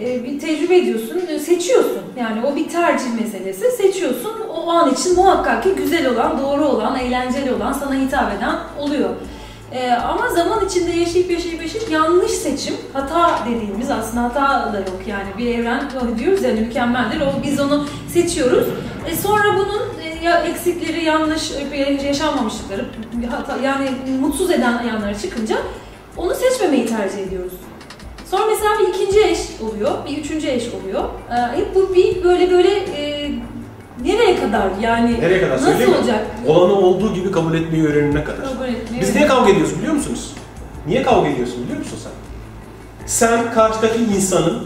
e, 0.00 0.24
bir 0.24 0.38
tecrübe 0.40 0.76
ediyorsun, 0.76 1.22
e, 1.28 1.38
seçiyorsun. 1.38 2.02
Yani 2.18 2.46
o 2.46 2.56
bir 2.56 2.68
tercih 2.68 3.14
meselesi. 3.20 3.70
Seçiyorsun. 3.70 4.32
O 4.56 4.70
an 4.70 4.92
için 4.94 5.16
muhakkak 5.16 5.62
ki 5.62 5.68
güzel 5.76 6.10
olan, 6.10 6.38
doğru 6.42 6.64
olan, 6.66 6.98
eğlenceli 6.98 7.52
olan, 7.52 7.72
sana 7.72 7.94
hitap 7.94 8.32
eden 8.38 8.54
oluyor. 8.78 9.10
E, 9.74 9.92
ama 9.92 10.28
zaman 10.28 10.66
içinde 10.66 10.90
yaşayıp 10.90 11.30
yaşayıp 11.30 11.62
yaşayıp 11.62 11.90
yanlış 11.90 12.30
seçim, 12.30 12.74
hata 12.92 13.38
dediğimiz 13.46 13.90
aslında 13.90 14.22
hata 14.22 14.72
da 14.72 14.78
yok 14.78 15.00
yani 15.06 15.28
bir 15.38 15.58
evren 15.58 15.90
diyoruz 16.18 16.42
yani 16.42 16.60
mükemmeldir. 16.60 17.20
O 17.20 17.42
biz 17.42 17.60
onu 17.60 17.86
seçiyoruz. 18.12 18.66
E, 19.06 19.16
sonra 19.16 19.56
bunun 19.56 19.82
e, 20.02 20.24
ya 20.24 20.38
eksikleri, 20.40 21.04
yanlış 21.04 21.52
e, 21.72 21.76
yaşanmamışlıkları, 22.06 22.86
hata, 23.30 23.56
yani 23.56 23.88
mutsuz 24.20 24.50
eden 24.50 24.82
yanları 24.82 25.18
çıkınca 25.18 25.56
onu 26.16 26.34
seçmemeyi 26.34 26.86
tercih 26.86 27.18
ediyoruz. 27.18 27.52
Sonra 28.30 28.46
mesela 28.46 28.70
bir 28.78 28.88
ikinci 28.88 29.24
eş 29.24 29.38
oluyor, 29.60 29.90
bir 30.06 30.18
üçüncü 30.18 30.48
eş 30.48 30.64
oluyor. 30.74 31.04
Hep 31.54 31.74
bu 31.74 31.94
bir 31.94 32.24
böyle 32.24 32.50
böyle 32.50 32.70
e, 32.70 33.13
nereye 34.04 34.40
kadar 34.40 34.68
yani 34.82 35.20
Nereye 35.20 35.40
kadar 35.40 35.54
nasıl 35.54 35.66
söyleyeyim 35.66 35.90
mi? 35.90 35.96
olacak? 35.98 36.26
Olanı 36.46 36.72
olduğu 36.72 37.14
gibi 37.14 37.30
kabul 37.30 37.54
etmeyi 37.54 37.84
öğrenene 37.84 38.24
kadar. 38.24 38.42
Kabul 38.52 38.64
etmeyi 38.68 39.00
Biz 39.02 39.14
niye 39.14 39.26
kavga 39.26 39.50
ediyoruz 39.50 39.78
biliyor 39.78 39.94
musunuz? 39.94 40.30
Niye 40.86 41.02
kavga 41.02 41.28
ediyorsun 41.28 41.64
biliyor 41.64 41.78
musun 41.78 41.98
sen? 42.02 42.12
Sen 43.06 43.52
karşıdaki 43.54 43.98
insanın 44.16 44.62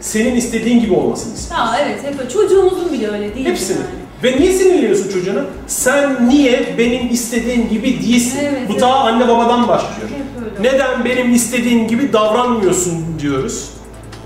senin 0.00 0.36
istediğin 0.36 0.80
gibi 0.80 0.94
olmasını 0.94 1.34
istiyorsun. 1.34 1.66
Ha 1.66 1.78
evet 1.82 2.02
hep 2.04 2.20
öyle. 2.20 2.30
çocuğumuzun 2.30 2.92
bile 2.92 3.08
öyle 3.10 3.34
değil. 3.34 3.46
Hepsini. 3.46 3.76
Yani. 3.76 3.86
Ve 4.24 4.40
niye 4.40 4.52
sinirleniyorsun 4.52 5.08
çocuğuna? 5.12 5.40
Sen 5.66 6.28
niye 6.28 6.74
benim 6.78 7.08
istediğim 7.10 7.68
gibi 7.68 8.02
değilsin? 8.02 8.38
Evet, 8.42 8.60
Bu 8.68 8.72
evet. 8.72 8.80
ta 8.80 8.94
anne 8.94 9.28
babadan 9.28 9.68
başlıyor. 9.68 10.08
Hep 10.08 10.44
öyle. 10.60 10.74
Neden 10.74 11.04
benim 11.04 11.34
istediğim 11.34 11.88
gibi 11.88 12.12
davranmıyorsun 12.12 12.92
diyoruz. 13.18 13.70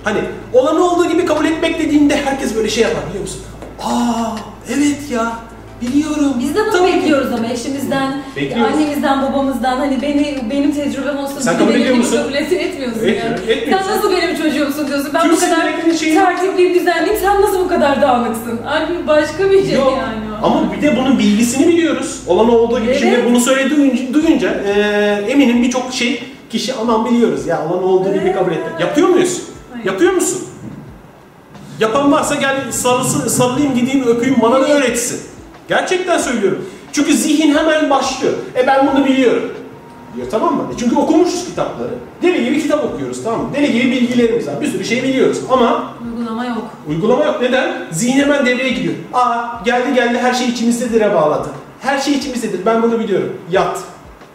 Hani 0.05 0.19
olanı 0.53 0.85
olduğu 0.91 1.09
gibi 1.09 1.25
kabul 1.27 1.45
etmek 1.45 1.79
dediğinde 1.79 2.17
herkes 2.25 2.57
böyle 2.57 2.69
şey 2.69 2.83
yapar 2.83 3.03
biliyor 3.09 3.23
musun? 3.23 3.41
Aa 3.83 4.37
evet 4.75 5.11
ya 5.11 5.33
biliyorum. 5.83 6.33
Biz 6.41 6.55
de 6.55 6.59
bunu 6.61 6.73
Tabii 6.73 6.91
ki. 6.91 6.97
bekliyoruz 6.97 7.33
ama 7.33 7.47
eşimizden, 7.47 8.23
Bekliyoruz. 8.37 8.75
annemizden, 8.75 9.23
babamızdan 9.23 9.77
hani 9.77 10.03
beni 10.03 10.39
benim 10.51 10.73
tecrübem 10.73 11.19
olsun. 11.19 11.41
Sen 11.41 11.55
bir 11.55 11.59
kabul 11.59 11.75
ediyor 11.75 11.97
musun? 11.97 12.17
Kabul 12.23 12.35
et, 12.35 12.53
etmiyorsun 12.53 12.99
Etmiyorum, 13.01 13.31
yani. 13.47 13.51
etmiyorsun. 13.53 13.87
Sen 13.89 13.97
nasıl 13.97 14.13
benim 14.13 14.37
çocuğumsun 14.37 14.87
diyorsun. 14.89 15.11
Ben 15.15 15.23
Tüm 15.23 15.31
bu 15.33 15.41
kadar 15.41 15.57
sinirlerin 15.57 15.97
şeyi- 15.97 16.15
tertipliyim, 16.15 16.75
düzenliyim. 16.75 17.17
Sen 17.21 17.43
nasıl 17.43 17.59
bu 17.65 17.69
kadar 17.69 18.03
dağınıksın? 18.03 18.61
Halbuki 18.65 19.07
başka 19.07 19.51
bir 19.51 19.65
şey 19.67 19.75
Yok. 19.75 19.99
yani 19.99 20.35
o. 20.43 20.47
Ama 20.47 20.73
bir 20.73 20.83
de 20.83 20.97
bunun 20.97 21.19
bilgisini 21.19 21.69
biliyoruz. 21.69 22.21
Olan 22.27 22.49
olduğu 22.49 22.81
gibi. 22.81 22.91
Evet. 22.91 23.01
Şimdi 23.01 23.25
bunu 23.27 23.41
söylediği 23.41 23.77
duyunca, 23.81 24.15
duyunca 24.15 24.55
eee, 24.67 25.25
eminim 25.29 25.63
birçok 25.63 25.93
şey 25.93 26.23
kişi 26.51 26.75
aman 26.75 27.05
biliyoruz 27.05 27.47
ya 27.47 27.67
olan 27.69 27.85
olduğu 27.85 28.15
gibi 28.15 28.33
kabul 28.33 28.53
etmek. 28.53 28.81
Yapıyor 28.81 29.09
muyuz? 29.09 29.43
Hayır. 29.73 29.87
Yapıyor 29.87 30.13
musun? 30.13 30.39
Yapan 31.81 32.13
varsa 32.13 32.35
gel 32.35 32.73
sarısı, 32.73 33.31
sarılayım 33.31 33.75
gideyim 33.75 34.07
öpeyim 34.07 34.37
bana 34.43 34.61
da 34.61 34.69
öğretsin. 34.69 35.21
Gerçekten 35.69 36.19
söylüyorum. 36.19 36.65
Çünkü 36.93 37.13
zihin 37.13 37.55
hemen 37.55 37.91
başlıyor. 37.91 38.33
E 38.57 38.67
ben 38.67 38.91
bunu 38.95 39.05
biliyorum. 39.05 39.53
Diyor 40.17 40.27
tamam 40.31 40.55
mı? 40.57 40.63
E 40.75 40.79
çünkü 40.79 40.97
okumuşuz 40.97 41.45
kitapları. 41.45 41.91
Deli 42.23 42.45
gibi 42.45 42.63
kitap 42.63 42.85
okuyoruz 42.85 43.23
tamam 43.25 43.41
mı? 43.41 43.49
Deli 43.55 43.73
gibi 43.73 43.91
bilgilerimiz 43.91 44.47
var. 44.47 44.61
Bir 44.61 44.67
sürü 44.67 44.85
şey 44.85 45.03
biliyoruz. 45.03 45.39
Ama 45.51 45.95
Uygulama 46.19 46.45
yok. 46.45 46.65
Uygulama 46.89 47.25
yok. 47.25 47.41
Neden? 47.41 47.73
Zihin 47.93 48.21
hemen 48.21 48.47
devreye 48.47 48.71
giriyor. 48.71 48.95
Aa 49.13 49.45
geldi 49.65 49.95
geldi 49.95 50.19
her 50.19 50.35
şey 50.35 50.49
içimizdedir'e 50.49 51.15
bağladı. 51.15 51.49
Her 51.81 51.99
şey 51.99 52.15
içimizdedir. 52.15 52.67
Ben 52.67 52.83
bunu 52.83 52.99
biliyorum. 53.01 53.33
Yat. 53.51 53.79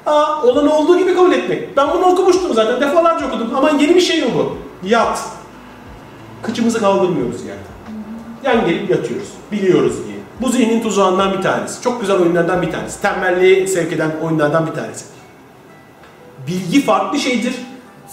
Aa 0.06 0.44
olan 0.44 0.68
olduğu 0.72 0.98
gibi 0.98 1.16
kabul 1.16 1.32
etmek. 1.32 1.78
Ben 1.78 1.88
bunu 1.94 2.06
okumuştum 2.06 2.54
zaten. 2.54 2.82
Defalarca 2.82 3.28
okudum. 3.28 3.56
Ama 3.56 3.70
yeni 3.70 3.96
bir 3.96 4.02
şey 4.02 4.22
mi 4.22 4.28
bu? 4.36 4.58
Yat. 4.88 5.20
Kıçımızı 6.42 6.80
kaldırmıyoruz 6.80 7.42
yani. 7.46 7.60
Yan 8.44 8.66
gelip 8.66 8.90
yatıyoruz. 8.90 9.28
Biliyoruz 9.52 9.94
diye. 10.08 10.18
Bu 10.42 10.50
zihnin 10.50 10.82
tuzağından 10.82 11.34
bir 11.38 11.42
tanesi. 11.42 11.82
Çok 11.82 12.02
güzel 12.02 12.18
oyunlardan 12.18 12.62
bir 12.62 12.72
tanesi. 12.72 13.02
Tembelliğe 13.02 13.68
sevk 13.68 13.94
eden 13.94 14.12
oyunlardan 14.24 14.68
bir 14.68 14.72
tanesi. 14.72 15.06
Bilgi 16.48 16.82
farklı 16.82 17.20
şeydir. 17.20 17.54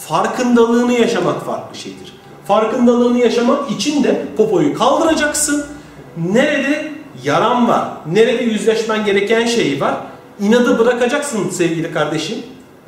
Farkındalığını 0.09 0.93
yaşamak 0.93 1.47
farklı 1.47 1.77
şeydir. 1.77 2.17
Farkındalığını 2.47 3.19
yaşamak 3.19 3.71
için 3.71 4.05
de 4.05 4.27
popoyu 4.37 4.75
kaldıracaksın. 4.75 5.67
Nerede 6.33 6.93
yaran 7.25 7.69
var, 7.69 7.89
nerede 8.13 8.43
yüzleşmen 8.45 9.05
gereken 9.05 9.47
şey 9.47 9.81
var. 9.81 9.95
İnadı 10.41 10.79
bırakacaksın 10.79 11.51
sevgili 11.51 11.93
kardeşim. 11.93 12.39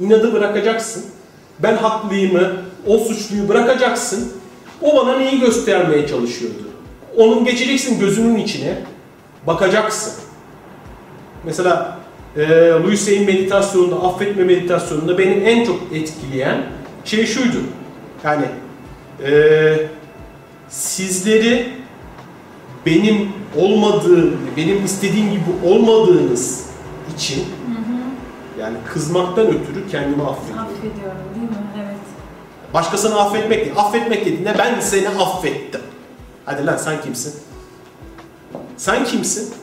İnadı 0.00 0.32
bırakacaksın. 0.32 1.04
Ben 1.58 1.76
haklıyımı, 1.76 2.52
o 2.86 2.98
suçluyu 2.98 3.48
bırakacaksın. 3.48 4.32
O 4.82 4.96
bana 4.96 5.16
neyi 5.18 5.40
göstermeye 5.40 6.06
çalışıyordu? 6.06 6.68
Onun 7.16 7.44
geçeceksin 7.44 8.00
gözünün 8.00 8.36
içine, 8.36 8.78
bakacaksın. 9.46 10.12
Mesela 11.44 11.98
e, 12.36 12.48
Louis 12.68 13.00
Say'in 13.00 13.26
meditasyonunda, 13.26 13.96
affetme 13.96 14.44
meditasyonunda 14.44 15.18
beni 15.18 15.34
en 15.34 15.64
çok 15.64 15.80
etkileyen 15.92 16.62
şey 17.04 17.26
şuydu. 17.26 17.56
Yani 18.24 18.44
e, 19.24 19.32
sizleri 20.68 21.72
benim 22.86 23.28
olmadığım, 23.56 24.36
benim 24.56 24.84
istediğim 24.84 25.30
gibi 25.30 25.44
olmadığınız 25.66 26.66
için 27.16 27.44
yani 28.60 28.76
kızmaktan 28.92 29.46
ötürü 29.46 29.88
kendimi 29.90 30.22
affediyorum. 30.22 30.64
Affediyorum 30.64 31.18
değil 31.34 31.50
mi? 31.50 31.57
Başkasını 32.74 33.20
affetmek 33.20 33.64
değil. 33.64 33.76
Affetmek 33.76 34.26
dediğinde 34.26 34.54
ben 34.58 34.80
seni 34.80 35.08
affettim. 35.08 35.80
Hadi 36.44 36.66
lan 36.66 36.76
sen 36.76 37.02
kimsin? 37.02 37.34
Sen 38.76 39.04
kimsin? 39.04 39.54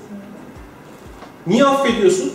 Niye 1.48 1.66
affediyorsun? 1.66 2.34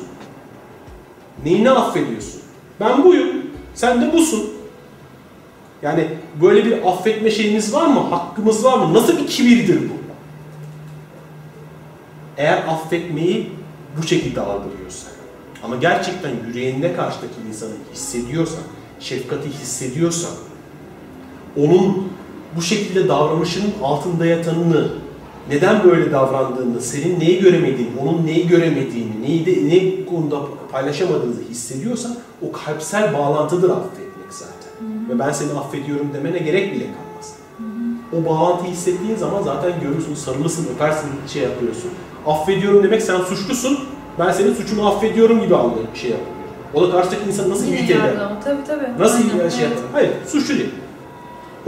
Neyini 1.44 1.70
affediyorsun? 1.70 2.40
Ben 2.80 3.04
buyum. 3.04 3.28
Sen 3.74 4.02
de 4.02 4.12
busun. 4.12 4.50
Yani 5.82 6.08
böyle 6.42 6.64
bir 6.64 6.88
affetme 6.88 7.30
şeyimiz 7.30 7.74
var 7.74 7.86
mı? 7.86 8.00
Hakkımız 8.00 8.64
var 8.64 8.78
mı? 8.78 8.94
Nasıl 8.94 9.18
bir 9.18 9.26
kibirdir 9.26 9.90
bu? 9.90 9.94
Eğer 12.36 12.58
affetmeyi 12.68 13.52
bu 13.98 14.06
şekilde 14.06 14.40
algılıyorsan 14.40 15.10
ama 15.62 15.76
gerçekten 15.76 16.30
yüreğinde 16.48 16.96
karşıdaki 16.96 17.34
insanı 17.48 17.72
hissediyorsan, 17.92 18.62
şefkati 19.00 19.48
hissediyorsan, 19.48 20.30
onun 21.56 22.08
bu 22.56 22.62
şekilde 22.62 23.08
davranışının 23.08 23.72
altında 23.82 24.26
yatanını, 24.26 24.88
neden 25.50 25.84
böyle 25.84 26.12
davrandığını, 26.12 26.80
senin 26.80 27.20
neyi 27.20 27.40
göremediğini, 27.40 27.90
onun 28.02 28.26
neyi 28.26 28.48
göremediğini, 28.48 29.22
neyi 29.22 29.46
de, 29.46 29.68
ne 29.68 30.04
konuda 30.04 30.36
paylaşamadığınızı 30.72 31.42
hissediyorsan 31.50 32.16
o 32.48 32.52
kalpsel 32.52 33.14
bağlantıdır 33.14 33.70
affetmek 33.70 34.30
zaten. 34.30 35.08
Ve 35.10 35.18
ben 35.18 35.32
seni 35.32 35.52
affediyorum 35.58 36.08
demene 36.14 36.38
gerek 36.38 36.74
bile 36.74 36.84
kalmaz. 36.84 37.36
O 38.12 38.28
bağlantıyı 38.28 38.72
hissettiğin 38.72 39.16
zaman 39.16 39.42
zaten 39.42 39.72
görürsün, 39.80 40.14
sarılırsın, 40.14 40.66
öpersin, 40.74 41.08
şey 41.32 41.42
yapıyorsun. 41.42 41.90
Affediyorum 42.26 42.82
demek 42.82 43.02
sen 43.02 43.20
suçlusun, 43.20 43.78
ben 44.18 44.32
senin 44.32 44.54
suçunu 44.54 44.88
affediyorum 44.88 45.40
gibi 45.40 45.54
bir 45.94 45.98
şey 45.98 46.10
yapıyorum. 46.10 46.34
O 46.74 46.82
da 46.82 46.90
karşıdaki 46.90 47.28
insan 47.28 47.50
nasıl 47.50 47.66
iyilik 47.66 47.90
eder? 47.90 48.14
Tabii 48.44 48.64
tabii. 48.66 48.98
Nasıl 48.98 49.18
Aynen, 49.18 49.48
şey 49.48 49.64
evet. 49.64 49.76
yapar? 49.76 49.90
Hayır, 49.92 50.10
suçlu 50.28 50.54
değil. 50.54 50.70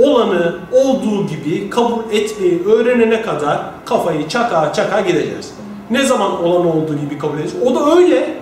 Olanı 0.03 0.55
olduğu 0.73 1.27
gibi 1.27 1.71
kabul 1.71 2.03
etmeyi 2.13 2.63
öğrenene 2.67 3.23
kadar 3.23 3.61
kafayı 3.85 4.29
çaka 4.29 4.73
çaka 4.73 5.01
gideceğiz. 5.01 5.55
Ne 5.91 6.03
zaman 6.03 6.45
olan 6.45 6.67
olduğu 6.67 6.99
gibi 6.99 7.19
kabul 7.19 7.39
edeceğiz? 7.39 7.67
O 7.67 7.75
da 7.75 7.97
öyle. 7.97 8.35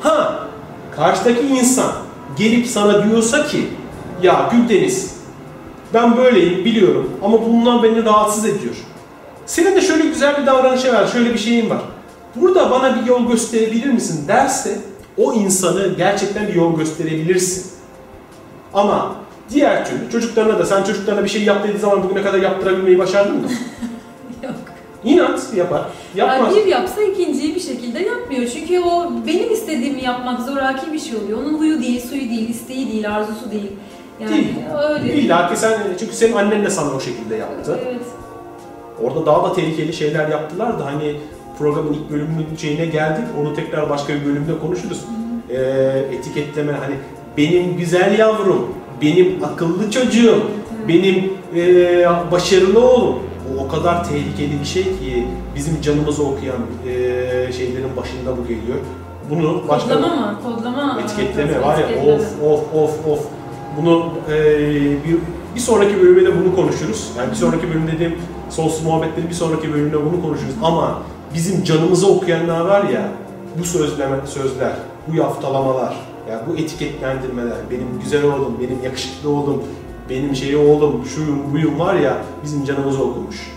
Ha, 0.00 0.46
karşıdaki 0.96 1.46
insan 1.46 1.92
gelip 2.38 2.66
sana 2.66 3.08
diyorsa 3.08 3.46
ki 3.46 3.68
ya 4.22 4.50
Güldeniz 4.52 5.16
ben 5.94 6.16
böyleyim 6.16 6.64
biliyorum 6.64 7.10
ama 7.22 7.46
bundan 7.46 7.82
beni 7.82 8.04
rahatsız 8.04 8.44
ediyor. 8.44 8.74
Senin 9.46 9.76
de 9.76 9.80
şöyle 9.80 10.06
güzel 10.06 10.40
bir 10.40 10.46
davranışı 10.46 10.92
var, 10.92 11.06
şöyle 11.06 11.32
bir 11.32 11.38
şeyin 11.38 11.70
var. 11.70 11.80
Burada 12.36 12.70
bana 12.70 12.96
bir 12.96 13.06
yol 13.06 13.28
gösterebilir 13.28 13.90
misin 13.90 14.28
derse 14.28 14.78
o 15.18 15.32
insanı 15.32 15.94
gerçekten 15.96 16.48
bir 16.48 16.54
yol 16.54 16.76
gösterebilirsin. 16.76 17.66
Ama 18.74 19.16
diğer 19.50 19.86
türlü 19.86 20.10
çocuklarına 20.10 20.58
da 20.58 20.66
sen 20.66 20.82
çocuklarına 20.82 21.24
bir 21.24 21.28
şey 21.28 21.42
yap 21.42 21.68
dediği 21.68 21.78
zaman 21.78 22.02
bugüne 22.02 22.22
kadar 22.22 22.38
yaptırabilmeyi 22.38 22.98
başardın 22.98 23.36
mı? 23.36 23.48
Yok. 24.42 24.54
İnat 25.04 25.54
yapar. 25.54 25.82
Yapmaz. 26.14 26.54
Yani 26.54 26.66
bir 26.66 26.70
yapsa 26.70 27.02
ikinciyi 27.02 27.54
bir 27.54 27.60
şekilde 27.60 27.98
yapmıyor. 28.02 28.46
Çünkü 28.54 28.80
o 28.80 29.12
benim 29.26 29.52
istediğimi 29.52 30.04
yapmak 30.04 30.40
zoraki 30.40 30.92
bir 30.92 30.98
şey 30.98 31.16
oluyor. 31.16 31.38
Onun 31.38 31.58
huyu 31.58 31.82
değil, 31.82 32.00
suyu 32.08 32.20
değil, 32.30 32.48
isteği 32.48 32.92
değil, 32.92 33.16
arzusu 33.16 33.50
değil. 33.50 33.72
Yani 34.20 34.32
Değil. 34.32 34.54
öyle. 34.90 35.14
İlla 35.14 35.48
ki 35.48 35.56
sen 35.56 35.80
çünkü 36.00 36.14
senin 36.14 36.32
annen 36.36 36.64
de 36.64 36.70
sana 36.70 36.94
o 36.94 37.00
şekilde 37.00 37.36
yaptı. 37.36 37.78
Evet. 37.86 38.02
Orada 39.02 39.26
daha 39.26 39.44
da 39.44 39.52
tehlikeli 39.52 39.92
şeyler 39.92 40.28
yaptılar 40.28 40.78
da 40.78 40.86
hani 40.86 41.16
programın 41.58 41.92
ilk 41.92 42.10
bölümünün 42.10 42.56
şeyine 42.58 42.86
geldik. 42.86 43.24
Onu 43.40 43.54
tekrar 43.54 43.90
başka 43.90 44.14
bir 44.14 44.24
bölümde 44.24 44.58
konuşuruz. 44.58 45.04
Ee, 45.50 45.56
etiketleme 46.12 46.72
hani 46.72 46.94
benim 47.36 47.76
güzel 47.76 48.18
yavrum, 48.18 48.68
benim 49.02 49.44
akıllı 49.44 49.90
çocuğum, 49.90 50.42
benim 50.88 51.32
eee, 51.54 52.08
başarılı 52.32 52.88
oğlum. 52.90 53.14
O 53.58 53.64
o 53.64 53.68
kadar 53.68 54.04
tehlikeli 54.08 54.60
bir 54.60 54.64
şey 54.66 54.82
ki 54.82 55.26
bizim 55.56 55.80
canımızı 55.80 56.22
okuyan 56.22 56.56
eee, 56.86 57.52
şeylerin 57.56 57.96
başında 57.96 58.36
bu 58.38 58.42
geliyor. 58.42 58.78
Bunu 59.30 59.62
başka 59.68 59.94
Kodlama 59.94 60.16
mı? 60.16 60.38
Kodlama. 60.44 61.00
etiketleme 61.04 61.62
var 61.62 61.78
ya 61.78 61.86
Etiketleme. 61.86 62.14
of 62.16 62.42
of 62.42 62.74
of 62.74 63.06
of. 63.06 63.20
Bunu 63.80 64.04
eee, 64.30 64.36
bir, 65.08 65.16
bir 65.54 65.60
sonraki 65.60 66.02
bölümde 66.02 66.26
de 66.26 66.40
bunu 66.44 66.56
konuşuruz. 66.56 67.08
Yani 67.18 67.30
bir 67.30 67.36
sonraki 67.36 67.68
bölüm 67.68 67.88
dediğim 67.94 68.14
sonsuz 68.50 68.84
muhabbetleri 68.84 69.28
bir 69.28 69.34
sonraki 69.34 69.72
bölümde 69.72 69.96
bunu 70.04 70.22
konuşuruz. 70.22 70.54
Ama 70.62 71.02
bizim 71.34 71.64
canımızı 71.64 72.06
okuyanlar 72.12 72.60
var 72.60 72.84
ya 72.88 73.08
bu 73.58 73.64
sözleme, 73.64 74.16
sözler, 74.26 74.72
bu 75.08 75.16
yaftalamalar, 75.16 75.96
yani 76.30 76.40
bu 76.48 76.56
etiketlendirmeler, 76.56 77.56
benim 77.70 78.00
güzel 78.02 78.24
oğlum, 78.24 78.56
benim 78.60 78.82
yakışıklı 78.84 79.30
oğlum, 79.30 79.62
benim 80.10 80.36
şey 80.36 80.56
oğlum, 80.56 81.04
şuyum 81.06 81.52
buyum 81.52 81.78
var 81.78 81.94
ya 81.94 82.22
bizim 82.44 82.64
canımızı 82.64 83.02
okumuş. 83.02 83.52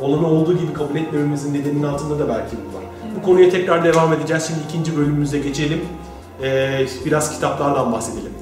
Olanı 0.00 0.26
olduğu 0.26 0.58
gibi 0.58 0.72
kabul 0.72 0.96
etmememizin 0.96 1.54
nedeninin 1.54 1.82
altında 1.82 2.18
da 2.18 2.28
belki 2.28 2.56
bu 2.56 2.76
var. 2.76 2.84
Bu 3.16 3.22
konuya 3.22 3.50
tekrar 3.50 3.84
devam 3.84 4.12
edeceğiz. 4.12 4.44
Şimdi 4.46 4.60
ikinci 4.68 4.96
bölümümüze 4.96 5.38
geçelim. 5.38 5.80
Ee, 6.42 6.86
biraz 7.06 7.34
kitaplardan 7.34 7.92
bahsedelim. 7.92 8.32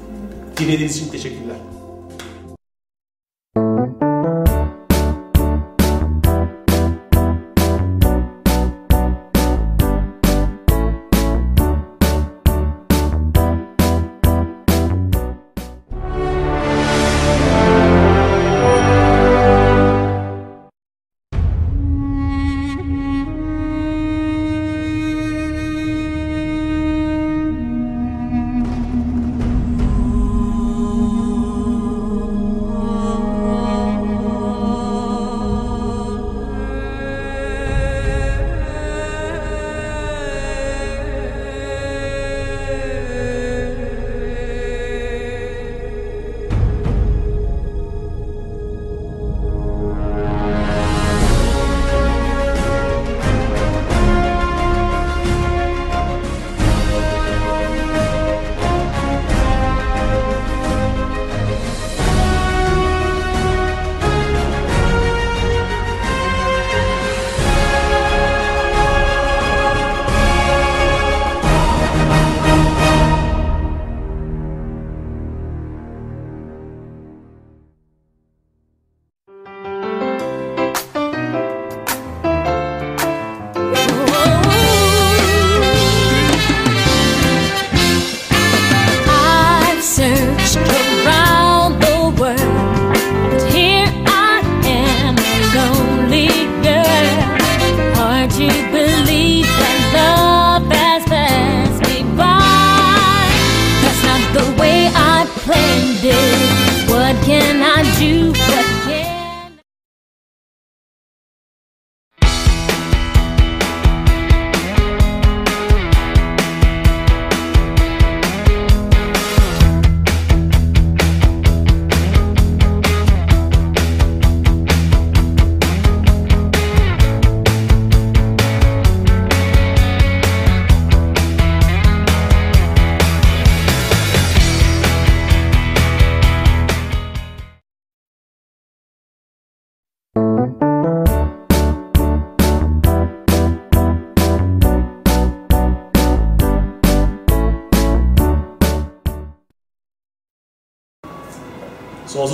Dinlediğiniz 0.57 0.97
için 0.97 1.11
teşekkürler. 1.11 1.55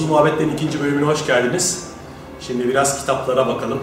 Sonsuz 0.03 0.15
Muhabbetlerin 0.15 0.53
ikinci 0.53 0.83
bölümüne 0.83 1.05
hoş 1.05 1.27
geldiniz. 1.27 1.87
Şimdi 2.39 2.67
biraz 2.67 2.99
kitaplara 2.99 3.47
bakalım. 3.47 3.79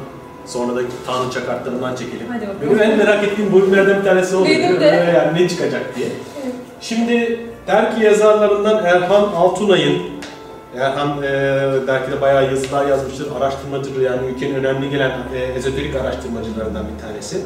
Sonra 0.46 0.76
da 0.76 0.80
Tanrı 1.06 1.30
çakartlarından 1.30 1.96
çekelim. 1.96 2.26
Hadi 2.28 2.48
bakalım. 2.48 2.60
Benim 2.62 2.82
en 2.82 2.98
merak 2.98 3.24
ettiğim 3.24 3.54
bölümlerden 3.54 4.00
bir 4.00 4.04
tanesi 4.04 4.36
oldu. 4.36 4.48
Benim 4.48 4.80
de. 4.80 4.84
Yani 5.16 5.42
ne 5.42 5.48
çıkacak 5.48 5.96
diye. 5.96 6.06
Evet. 6.06 6.54
Şimdi 6.80 7.40
dergi 7.66 8.04
yazarlarından 8.04 8.84
Erhan 8.84 9.22
Altunay'ın 9.22 10.02
Erhan 10.76 11.22
e, 11.22 11.28
dergide 11.86 12.20
bayağı 12.20 12.50
yazılar 12.50 12.86
yazmıştır. 12.86 13.28
Araştırmacıdır 13.40 14.00
yani 14.00 14.26
ülkenin 14.26 14.54
önemli 14.54 14.90
gelen 14.90 15.12
e, 15.34 15.38
ezoterik 15.38 15.96
araştırmacılarından 15.96 16.84
bir 16.94 17.02
tanesi. 17.02 17.40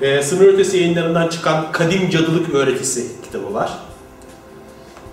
E, 0.00 0.22
sınır 0.22 0.46
ötesi 0.46 0.76
yayınlarından 0.76 1.28
çıkan 1.28 1.72
Kadim 1.72 2.10
Cadılık 2.10 2.54
Öğretisi 2.54 3.22
kitabı 3.22 3.54
var. 3.54 3.70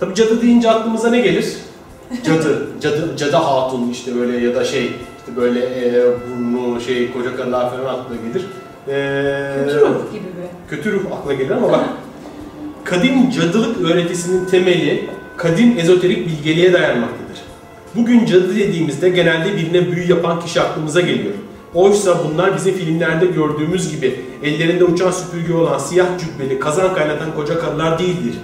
Tabi 0.00 0.14
cadı 0.14 0.42
deyince 0.42 0.70
aklımıza 0.70 1.10
ne 1.10 1.20
gelir? 1.20 1.56
Cadı, 2.26 2.66
cadı, 2.80 3.16
cadı 3.16 3.36
hatun 3.36 3.90
işte 3.90 4.14
böyle 4.16 4.36
ya 4.46 4.54
da 4.54 4.64
şey 4.64 4.84
işte 4.84 5.36
böyle 5.36 5.60
e, 5.60 6.02
burnu 6.30 6.80
şey 6.80 7.12
koca 7.12 7.36
karılar 7.36 7.70
falan 7.70 7.94
aklına 7.94 8.18
gelir. 8.28 8.46
E, 8.88 9.64
Kötü 9.64 9.80
ruh 9.80 10.12
gibi 10.12 10.24
bir. 10.24 10.76
kötü 10.76 10.92
ruh 10.92 11.12
akla 11.12 11.32
gelir 11.34 11.50
ama 11.50 11.72
bak 11.72 11.84
kadim 12.84 13.30
cadılık 13.30 13.90
öğretisinin 13.90 14.44
temeli 14.44 15.10
kadim 15.36 15.78
ezoterik 15.78 16.26
bilgeliğe 16.28 16.72
dayanmaktadır. 16.72 17.24
Bugün 17.96 18.26
cadı 18.26 18.56
dediğimizde 18.56 19.08
genelde 19.08 19.56
birine 19.56 19.92
büyü 19.92 20.10
yapan 20.10 20.40
kişi 20.40 20.60
aklımıza 20.60 21.00
geliyor. 21.00 21.34
Oysa 21.74 22.18
bunlar 22.24 22.56
bizim 22.56 22.74
filmlerde 22.74 23.26
gördüğümüz 23.26 23.90
gibi 23.90 24.20
ellerinde 24.42 24.84
uçan 24.84 25.10
süpürge 25.10 25.54
olan 25.54 25.78
siyah 25.78 26.06
cübbeli 26.18 26.58
kazan 26.58 26.94
kaynatan 26.94 27.34
koca 27.36 27.58
karılar 27.58 27.98
değildir. 27.98 28.34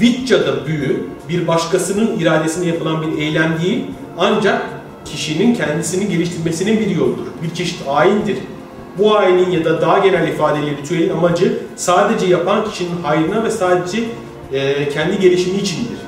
Vicca'da 0.00 0.66
büyü 0.66 1.06
bir 1.28 1.46
başkasının 1.46 2.18
iradesine 2.18 2.66
yapılan 2.66 3.02
bir 3.02 3.22
eylem 3.22 3.58
değil 3.62 3.84
ancak 4.18 4.62
kişinin 5.04 5.54
kendisini 5.54 6.08
geliştirmesinin 6.08 6.80
bir 6.80 6.96
yoludur. 6.96 7.26
Bir 7.42 7.54
çeşit 7.54 7.80
ayindir. 7.88 8.38
Bu 8.98 9.16
ayinin 9.16 9.50
ya 9.50 9.64
da 9.64 9.80
daha 9.80 9.98
genel 9.98 10.28
ifadeyle 10.28 10.70
ritüelin 10.70 11.10
amacı 11.10 11.58
sadece 11.76 12.26
yapan 12.26 12.70
kişinin 12.70 13.02
hayrına 13.02 13.44
ve 13.44 13.50
sadece 13.50 13.98
e, 14.52 14.88
kendi 14.88 15.18
gelişimi 15.18 15.58
içindir. 15.58 15.98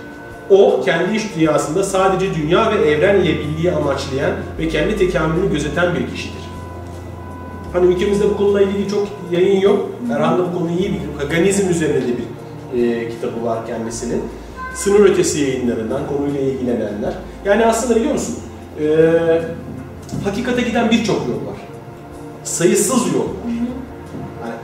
O 0.50 0.82
kendi 0.84 1.16
iş 1.16 1.22
dünyasında 1.36 1.82
sadece 1.82 2.34
dünya 2.34 2.72
ve 2.72 2.90
evren 2.90 3.20
ile 3.20 3.38
birliği 3.38 3.72
amaçlayan 3.72 4.32
ve 4.58 4.68
kendi 4.68 4.96
tekamülünü 4.96 5.52
gözeten 5.52 5.94
bir 5.94 6.14
kişidir. 6.14 6.42
Hani 7.72 7.94
ülkemizde 7.94 8.30
bu 8.30 8.36
konuyla 8.36 8.62
ilgili 8.62 8.90
çok 8.90 9.08
yayın 9.32 9.60
yok. 9.60 9.90
Erhan 10.12 10.38
da 10.38 10.42
bu 10.52 10.58
konuyu 10.58 10.78
iyi 10.78 10.88
bilir. 10.88 11.08
Paganizm 11.20 11.70
üzerine 11.70 12.02
de 12.02 12.08
bir 12.08 12.31
e, 12.76 13.08
kitabı 13.08 13.44
var 13.44 13.66
kendisinin. 13.66 14.22
Sınır 14.74 15.00
ötesi 15.00 15.40
yayınlarından 15.40 16.06
konuyla 16.06 16.40
ilgilenenler. 16.40 17.14
Yani 17.44 17.66
aslında 17.66 17.96
biliyor 17.96 18.12
musun? 18.12 18.38
E, 18.80 18.86
hakikate 20.24 20.62
giden 20.62 20.90
birçok 20.90 21.16
yol 21.28 21.46
var. 21.46 21.56
Sayısız 22.44 23.14
yol 23.14 23.20
var. 23.20 23.52
Yani 24.40 24.54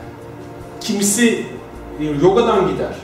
kimisi 0.81 1.45
e, 2.01 2.05
yogadan 2.23 2.69
gider, 2.69 2.95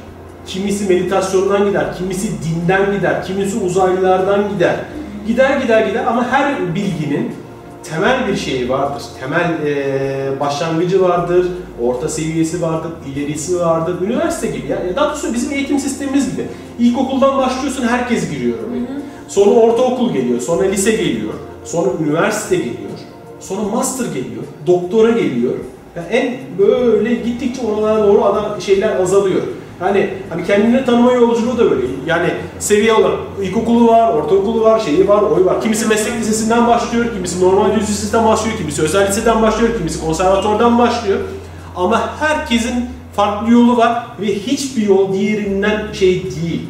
Kimisi 0.46 0.88
meditasyondan 0.88 1.68
gider, 1.68 1.96
kimisi 1.98 2.28
dinden 2.44 2.92
gider, 2.92 3.24
kimisi 3.24 3.58
uzaylılardan 3.58 4.48
gider. 4.48 4.76
Gider 5.26 5.60
gider 5.60 5.86
gider 5.86 6.04
ama 6.06 6.32
her 6.32 6.74
bilginin 6.74 7.34
temel 7.90 8.28
bir 8.28 8.36
şeyi 8.36 8.68
vardır. 8.68 9.02
Temel 9.20 9.66
eee, 9.66 10.40
başlangıcı 10.40 11.02
vardır, 11.02 11.46
orta 11.82 12.08
seviyesi 12.08 12.62
vardır, 12.62 12.90
ilerisi 13.14 13.60
vardır. 13.60 13.94
Üniversite 14.06 14.46
gibi 14.46 14.66
yani 14.68 14.96
daha 14.96 15.08
doğrusu 15.10 15.34
bizim 15.34 15.52
eğitim 15.52 15.78
sistemimiz 15.78 16.32
gibi. 16.32 16.46
İlkokuldan 16.78 17.38
başlıyorsun 17.38 17.82
herkes 17.82 18.30
giriyor 18.30 18.58
oraya. 18.68 19.00
Sonra 19.28 19.50
ortaokul 19.50 20.12
geliyor, 20.12 20.40
sonra 20.40 20.64
lise 20.68 20.90
geliyor, 20.90 21.32
sonra 21.64 21.88
üniversite 22.04 22.56
geliyor, 22.56 22.90
sonra 23.40 23.62
master 23.62 24.04
geliyor, 24.06 24.42
doktora 24.66 25.10
geliyor. 25.10 25.52
Yani 25.96 26.06
en 26.10 26.34
böyle 26.58 27.14
gittikçe 27.14 27.62
oralara 27.66 28.06
doğru 28.06 28.24
adam 28.24 28.60
şeyler 28.60 28.96
azalıyor. 29.00 29.42
Yani 29.84 30.14
hani 30.30 30.46
kendini 30.46 30.84
tanıma 30.84 31.12
yolculuğu 31.12 31.58
da 31.58 31.70
böyle. 31.70 31.86
Yani 32.06 32.30
seviye 32.58 32.92
olarak 32.92 33.18
ilkokulu 33.42 33.88
var, 33.88 34.12
ortaokulu 34.12 34.64
var, 34.64 34.80
şeyi 34.80 35.08
var, 35.08 35.22
oyu 35.22 35.44
var. 35.44 35.60
Kimisi 35.60 35.88
meslek 35.88 36.14
lisesinden 36.14 36.66
başlıyor, 36.66 37.06
kimisi 37.14 37.44
normal 37.44 37.74
düz 37.76 37.82
lisesinden 37.82 38.26
başlıyor, 38.26 38.56
kimisi 38.56 38.82
özel 38.82 39.08
liseden 39.08 39.42
başlıyor, 39.42 39.76
kimisi 39.76 40.00
konservatuvardan 40.00 40.78
başlıyor. 40.78 41.18
Ama 41.76 42.10
herkesin 42.20 42.86
farklı 43.16 43.52
yolu 43.52 43.76
var 43.76 44.06
ve 44.20 44.26
hiçbir 44.26 44.82
yol 44.86 45.12
diğerinden 45.12 45.92
şey 45.92 46.22
değil, 46.22 46.68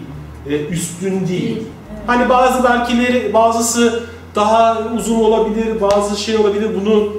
e, 0.50 0.66
üstün 0.66 1.29
değil. 1.29 1.62
Hani 2.07 2.29
bazı 2.29 2.64
belkileri, 2.64 3.35
bazısı 3.35 4.03
daha 4.35 4.79
uzun 4.96 5.20
olabilir, 5.20 5.81
bazı 5.81 6.20
şey 6.20 6.37
olabilir. 6.37 6.70
Bunu 6.81 7.12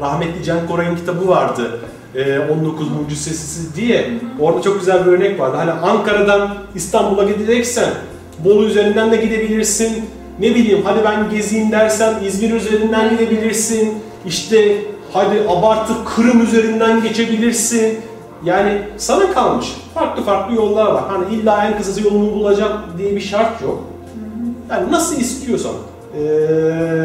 rahmetli 0.00 0.44
Can 0.44 0.68
Koray'ın 0.68 0.96
kitabı 0.96 1.28
vardı. 1.28 1.80
Ee, 2.14 2.38
19 2.38 2.90
Mucizesi 2.90 3.76
diye. 3.76 4.10
Orada 4.40 4.62
çok 4.62 4.80
güzel 4.80 5.06
bir 5.06 5.12
örnek 5.12 5.40
vardı. 5.40 5.56
Hani 5.56 5.70
Ankara'dan 5.70 6.54
İstanbul'a 6.74 7.24
gideceksen 7.24 7.88
Bolu 8.44 8.64
üzerinden 8.64 9.12
de 9.12 9.16
gidebilirsin. 9.16 10.04
Ne 10.40 10.54
bileyim 10.54 10.82
hadi 10.84 11.04
ben 11.04 11.30
gezeyim 11.30 11.72
dersen 11.72 12.14
İzmir 12.24 12.54
üzerinden 12.54 13.10
gidebilirsin. 13.10 13.94
İşte 14.26 14.76
hadi 15.12 15.40
abartıp 15.48 15.96
Kırım 16.16 16.42
üzerinden 16.42 17.02
geçebilirsin. 17.02 17.98
Yani 18.44 18.82
sana 18.96 19.32
kalmış. 19.32 19.66
Farklı 19.94 20.22
farklı 20.22 20.56
yollar 20.56 20.86
var. 20.92 21.04
Hani 21.08 21.34
illa 21.34 21.66
en 21.66 21.78
kısası 21.78 22.04
yolunu 22.04 22.34
bulacağım 22.34 22.72
diye 22.98 23.16
bir 23.16 23.20
şart 23.20 23.62
yok. 23.62 23.84
Yani 24.70 24.92
nasıl 24.92 25.16
istiyorsan. 25.20 25.72
Ee, 26.16 26.20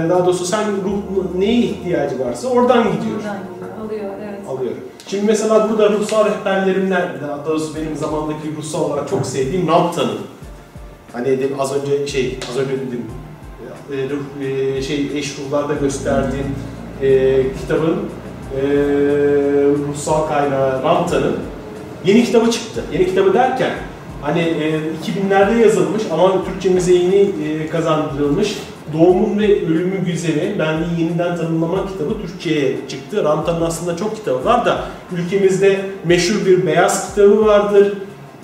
daha 0.09 0.25
doğrusu 0.25 0.45
sen 0.45 0.61
ruh 0.71 1.35
neye 1.37 1.59
ihtiyacı 1.59 2.19
varsa 2.25 2.47
oradan 2.47 2.83
gidiyor. 2.83 3.15
Buradan 3.15 3.37
geliyor, 3.37 3.85
alıyor, 3.85 4.13
evet. 4.29 4.39
Alıyor. 4.49 4.71
Şimdi 5.07 5.25
mesela 5.25 5.69
burada 5.69 5.89
ruhsal 5.89 6.25
rehberlerimden, 6.25 7.09
daha 7.27 7.45
doğrusu 7.45 7.75
benim 7.75 7.95
zamandaki 7.95 8.55
ruhsal 8.57 8.83
olarak 8.83 9.09
çok 9.09 9.25
sevdiğim 9.25 9.67
Ramptan'ın. 9.67 10.17
Hani 11.13 11.27
dedim 11.27 11.59
az 11.59 11.73
önce 11.75 12.07
şey, 12.07 12.39
az 12.51 12.57
önce 12.57 12.71
dedim, 12.71 13.05
e, 13.91 13.95
ruh- 13.95 14.77
e, 14.77 14.81
şey 14.81 15.09
eş 15.15 15.37
ruhlarda 15.39 15.73
gösterdiğim 15.73 16.45
e, 17.01 17.41
kitabın 17.61 17.95
e, 18.55 18.61
ruhsal 19.87 20.27
kaynağı 20.27 20.83
Ramptan'ın 20.83 21.37
yeni 22.05 22.25
kitabı 22.25 22.51
çıktı. 22.51 22.83
Yeni 22.93 23.05
kitabı 23.05 23.33
derken 23.33 23.71
hani 24.21 24.39
e, 24.39 24.79
2000'lerde 25.31 25.57
yazılmış 25.57 26.03
ama 26.11 26.45
Türkçemize 26.45 26.93
yeni 26.93 27.15
e, 27.15 27.69
kazandırılmış 27.69 28.57
Doğumun 28.93 29.39
ve 29.39 29.65
Ölümü 29.65 30.05
Güzeli 30.05 30.59
Benliği 30.59 31.01
Yeniden 31.01 31.37
Tanımlama 31.37 31.87
kitabı 31.87 32.21
Türkçe'ye 32.21 32.77
çıktı. 32.87 33.23
Rantan'ın 33.23 33.61
aslında 33.61 33.97
çok 33.97 34.15
kitabı 34.15 34.45
var 34.45 34.65
da 34.65 34.85
ülkemizde 35.11 35.85
meşhur 36.05 36.45
bir 36.45 36.65
beyaz 36.65 37.09
kitabı 37.09 37.45
vardır. 37.45 37.93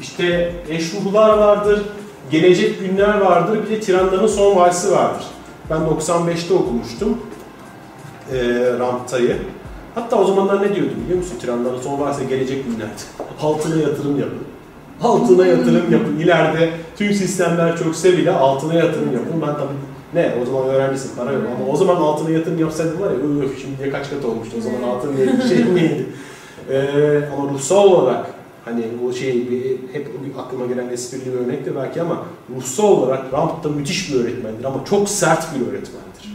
İşte 0.01 0.53
Eşruhlar 0.69 1.37
vardır. 1.37 1.81
Gelecek 2.31 2.79
Günler 2.79 3.21
vardır. 3.21 3.59
Bir 3.65 3.69
de 3.75 3.79
Tiranların 3.79 4.27
Son 4.27 4.55
Valsi 4.55 4.91
vardır. 4.91 5.25
Ben 5.69 5.77
95'te 5.77 6.53
okumuştum 6.53 7.17
e, 8.31 8.37
Rampta'yı. 8.79 9.37
Hatta 9.95 10.15
o 10.15 10.25
zamanlar 10.25 10.61
ne 10.61 10.75
diyordum 10.75 10.95
biliyor 11.05 11.17
musun? 11.17 11.35
Tiranların 11.41 11.81
son 11.81 11.99
varsa 11.99 12.23
gelecek 12.23 12.65
günlerdi. 12.65 13.01
Altına 13.41 13.75
yatırım 13.75 14.19
yapın. 14.19 14.43
Altına 15.03 15.47
yatırım 15.47 15.91
yapın. 15.91 16.19
İleride 16.19 16.69
tüm 16.97 17.13
sistemler 17.13 17.77
çökse 17.77 18.17
bile 18.17 18.31
altına 18.31 18.73
yatırım 18.73 19.13
yapın. 19.13 19.41
Ben 19.41 19.53
tabii 19.53 19.92
ne 20.13 20.35
o 20.41 20.45
zaman 20.45 20.67
öğrencisin 20.67 21.15
para 21.17 21.31
yok 21.31 21.41
ama 21.57 21.71
o 21.71 21.75
zaman 21.75 21.95
altına 21.95 22.29
yatırım 22.29 22.59
yapsaydım 22.59 23.01
var 23.01 23.11
ya 23.11 23.45
öf 23.45 23.61
şimdiye 23.61 23.89
kaç 23.89 24.09
kat 24.09 24.25
olmuştu 24.25 24.55
o 24.59 24.61
zaman 24.61 24.83
altın 24.95 25.17
bir 25.17 25.47
şey 25.55 25.63
miydi? 25.73 26.05
Ee, 26.69 27.21
ama 27.37 27.49
ruhsal 27.53 27.83
olarak 27.85 28.25
hani 28.65 28.83
bu 29.03 29.13
şey 29.13 29.47
hep 29.93 30.07
aklıma 30.39 30.65
gelen 30.65 30.89
esprili 30.89 31.25
bir 31.25 31.39
örnek 31.45 31.65
de 31.65 31.75
belki 31.75 32.01
ama 32.01 32.17
ruhsal 32.57 32.83
olarak 32.83 33.33
Ramp'ta 33.33 33.69
müthiş 33.69 34.13
bir 34.13 34.19
öğretmendir 34.19 34.63
ama 34.63 34.85
çok 34.89 35.09
sert 35.09 35.55
bir 35.55 35.61
öğretmendir. 35.61 36.33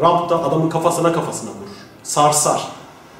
Ramp'ta 0.00 0.42
adamın 0.44 0.68
kafasına 0.68 1.12
kafasına 1.12 1.50
vurur. 1.50 1.76
Sarsar. 2.02 2.68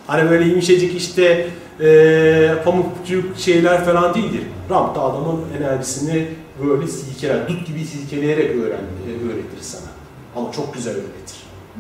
Hani 0.07 0.31
böyle 0.31 0.45
yumuşacık 0.45 0.95
işte 0.97 1.47
eee 1.81 2.55
pamukçuk 2.65 3.39
şeyler 3.39 3.85
falan 3.85 4.15
değildir. 4.15 4.43
Ramp'ta 4.71 5.03
adamın 5.03 5.41
enerjisini 5.59 6.29
böyle 6.67 6.87
silkeler, 6.87 7.49
dut 7.49 7.67
gibi 7.67 7.85
silkeleyerek 7.85 8.51
öğren, 8.51 8.81
e, 9.09 9.11
öğretir 9.33 9.61
sana. 9.61 9.92
Ama 10.37 10.53
çok 10.53 10.75
güzel 10.75 10.95
öğretir. 10.95 11.37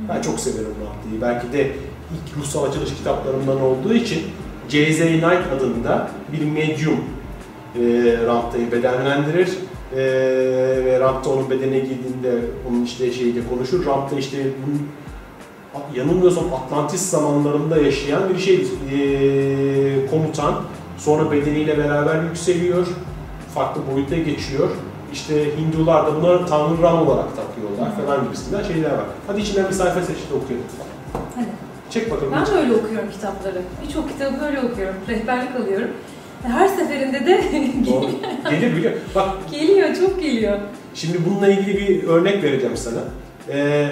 Ben 0.08 0.22
çok 0.22 0.40
severim 0.40 0.74
Ramp'tayı. 0.86 1.20
Belki 1.20 1.52
de 1.52 1.70
ilk 2.12 2.36
ruhsal 2.38 2.64
açılış 2.64 2.94
kitaplarımdan 2.94 3.60
olduğu 3.60 3.94
için 3.94 4.22
J.Z. 4.68 4.98
Knight 4.98 5.52
adında 5.56 6.10
bir 6.32 6.44
medyum 6.44 7.00
e, 7.74 7.80
Ramp'tayı 8.26 8.72
bedenlendirir. 8.72 9.48
E, 9.96 9.98
ve 10.84 11.00
Ramp'ta 11.00 11.30
onun 11.30 11.50
bedene 11.50 11.78
girdiğinde 11.78 12.40
onun 12.70 12.84
işte 12.84 13.12
şeyiyle 13.12 13.40
konuşur. 13.50 13.86
Ramp'ta 13.86 14.16
işte 14.16 14.36
bunun 14.66 14.88
yanılmıyorsam 15.94 16.44
Atlantis 16.54 17.10
zamanlarında 17.10 17.78
yaşayan 17.78 18.22
bir 18.28 18.38
şey 18.38 18.66
eee, 18.92 20.06
komutan 20.10 20.54
sonra 20.98 21.30
bedeniyle 21.30 21.78
beraber 21.78 22.22
yükseliyor 22.22 22.86
farklı 23.54 23.82
boyuta 23.94 24.16
geçiyor 24.16 24.68
işte 25.12 25.56
Hindular 25.56 26.06
da 26.06 26.22
buna 26.22 26.46
Tanrı 26.46 26.82
Ram 26.82 27.08
olarak 27.08 27.28
takıyorlar 27.36 27.96
falan 28.06 28.24
gibisinden 28.24 28.62
şeyler 28.62 28.90
var. 28.90 29.04
Hadi 29.26 29.40
içinden 29.40 29.68
bir 29.68 29.74
sayfa 29.74 30.00
seç 30.00 30.16
de 30.16 30.34
okuyalım. 30.44 30.66
Hadi. 31.36 31.46
Çek 31.90 32.10
bakalım. 32.10 32.32
Ben 32.32 32.46
böyle 32.56 32.72
okuyorum 32.72 33.10
kitapları. 33.10 33.62
Birçok 33.88 34.08
kitabı 34.08 34.40
böyle 34.40 34.60
okuyorum. 34.60 34.94
Rehberlik 35.08 35.56
alıyorum. 35.56 35.90
Ve 36.44 36.48
Her 36.48 36.68
seferinde 36.68 37.26
de 37.26 37.42
Doğru. 37.90 38.06
Gelir 38.50 38.76
biliyor. 38.76 38.92
Bak 39.14 39.28
geliyor, 39.50 39.94
çok 39.94 40.22
geliyor. 40.22 40.58
Şimdi 40.94 41.18
bununla 41.26 41.48
ilgili 41.48 41.78
bir 41.78 42.08
örnek 42.08 42.42
vereceğim 42.42 42.76
sana. 42.76 43.00
Ee, 43.48 43.88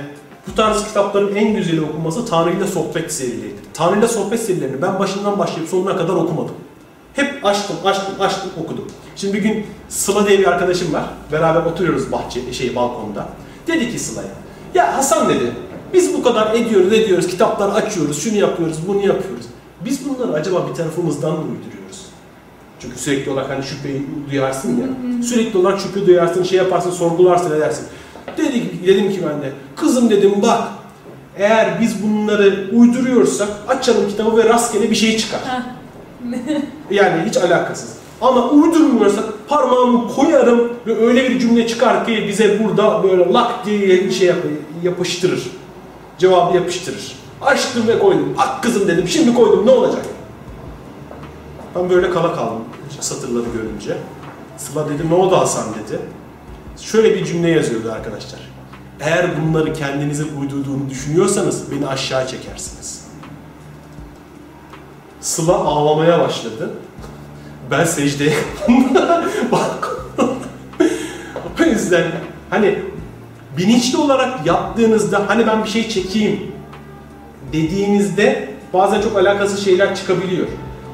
bu 0.49 0.55
tarz 0.55 0.85
kitapların 0.87 1.37
en 1.37 1.55
güzeli 1.57 1.81
okuması 1.81 2.27
Tanrı 2.27 2.51
ile 2.53 2.67
Sohbet 2.67 3.13
serileridir. 3.13 3.65
Tanrı 3.75 3.99
ile 3.99 4.09
Sohbet 4.09 4.41
serilerini 4.41 4.83
ben 4.83 4.99
başından 4.99 5.39
başlayıp 5.39 5.69
sonuna 5.69 5.97
kadar 5.97 6.15
okumadım. 6.15 6.55
Hep 7.21 7.47
açtım, 7.47 7.77
açtım, 7.85 8.15
açtım, 8.21 8.51
okudum. 8.65 8.85
Şimdi 9.17 9.35
bir 9.35 9.43
gün 9.43 9.67
Sıla 9.89 10.29
diye 10.29 10.39
bir 10.39 10.47
arkadaşım 10.47 10.93
var. 10.93 11.05
Beraber 11.33 11.71
oturuyoruz 11.71 12.13
bahçe, 12.13 12.53
şey 12.53 12.77
balkonda. 12.77 13.29
Dedi 13.67 13.93
ki 13.93 13.99
Sıla'ya, 13.99 14.29
ya 14.75 14.97
Hasan 14.97 15.29
dedi, 15.29 15.53
biz 15.95 16.15
bu 16.15 16.23
kadar 16.23 16.55
ediyoruz, 16.55 16.93
ediyoruz, 16.93 17.27
kitapları 17.27 17.73
açıyoruz, 17.73 18.23
şunu 18.23 18.37
yapıyoruz, 18.37 18.77
bunu 18.89 19.07
yapıyoruz. 19.07 19.47
Biz 19.85 20.09
bunları 20.09 20.33
acaba 20.33 20.69
bir 20.69 20.75
tarafımızdan 20.75 21.33
mı 21.33 21.39
uyduruyoruz? 21.39 22.07
Çünkü 22.81 22.99
sürekli 22.99 23.31
olarak 23.31 23.51
hani 23.51 23.65
şüpheyi 23.65 24.07
duyarsın 24.31 24.81
ya. 24.81 24.87
Sürekli 25.23 25.59
olarak 25.59 25.81
şüphe 25.81 26.07
duyarsın, 26.07 26.43
şey 26.43 26.59
yaparsın, 26.59 26.91
sorgularsın, 26.91 27.57
edersin. 27.57 27.87
Dedi, 28.37 28.87
dedim 28.87 29.13
ki 29.13 29.21
ben 29.23 29.43
de, 29.43 29.53
kızım 29.77 30.11
dedim 30.11 30.35
bak, 30.43 30.69
eğer 31.37 31.81
biz 31.81 32.03
bunları 32.03 32.71
uyduruyorsak 32.73 33.49
açalım 33.69 34.09
kitabı 34.09 34.37
ve 34.37 34.45
rastgele 34.45 34.91
bir 34.91 34.97
şey 34.97 35.19
çıkar. 35.19 35.41
Heh. 35.41 35.80
Yani 36.91 37.23
hiç 37.29 37.37
alakasız. 37.37 37.97
Ama 38.21 38.49
uydurmuyorsak 38.51 39.25
parmağımı 39.49 40.09
koyarım 40.09 40.73
ve 40.87 41.07
öyle 41.07 41.31
bir 41.31 41.39
cümle 41.39 41.67
çıkar 41.67 42.07
ki 42.07 42.25
bize 42.29 42.65
burada 42.65 43.03
böyle 43.03 43.33
lak 43.33 43.67
diye 43.67 44.11
şey 44.11 44.29
yap- 44.29 44.37
yapıştırır. 44.83 45.51
Cevabı 46.19 46.57
yapıştırır. 46.57 47.17
Açtım 47.43 47.89
ve 47.89 47.99
koydum. 47.99 48.35
Ak 48.39 48.63
kızım 48.63 48.89
dedim 48.89 49.09
şimdi 49.09 49.35
koydum 49.35 49.67
ne 49.67 49.71
olacak? 49.71 50.07
Ben 51.77 51.91
böyle 51.91 52.11
kala 52.11 52.35
kaldım 52.35 52.65
satırları 53.01 53.45
görünce. 53.57 53.97
Sıla 54.57 54.89
dedi 54.89 55.11
ne 55.11 55.15
oldu 55.15 55.37
Hasan 55.37 55.65
dedi. 55.65 56.01
Şöyle 56.81 57.15
bir 57.15 57.25
cümle 57.25 57.49
yazıyordu 57.51 57.93
arkadaşlar. 57.93 58.41
Eğer 59.01 59.27
bunları 59.43 59.73
kendinize 59.73 60.25
uydurduğunu 60.41 60.91
düşünüyorsanız 60.91 61.73
beni 61.73 61.87
aşağı 61.87 62.27
çekersiniz. 62.29 63.00
Sıla 65.21 65.55
ağlamaya 65.55 66.21
başladı. 66.21 66.71
Ben 67.71 67.85
secdeye 67.85 68.35
Bak. 69.53 69.97
o 71.61 71.65
yüzden 71.65 72.05
hani 72.51 72.79
bilinçli 73.57 73.99
olarak 73.99 74.47
yaptığınızda 74.47 75.23
hani 75.27 75.47
ben 75.47 75.65
bir 75.65 75.69
şey 75.69 75.89
çekeyim 75.89 76.53
dediğinizde 77.53 78.55
bazen 78.73 79.01
çok 79.01 79.17
alakasız 79.19 79.65
şeyler 79.65 79.97
çıkabiliyor. 79.97 80.47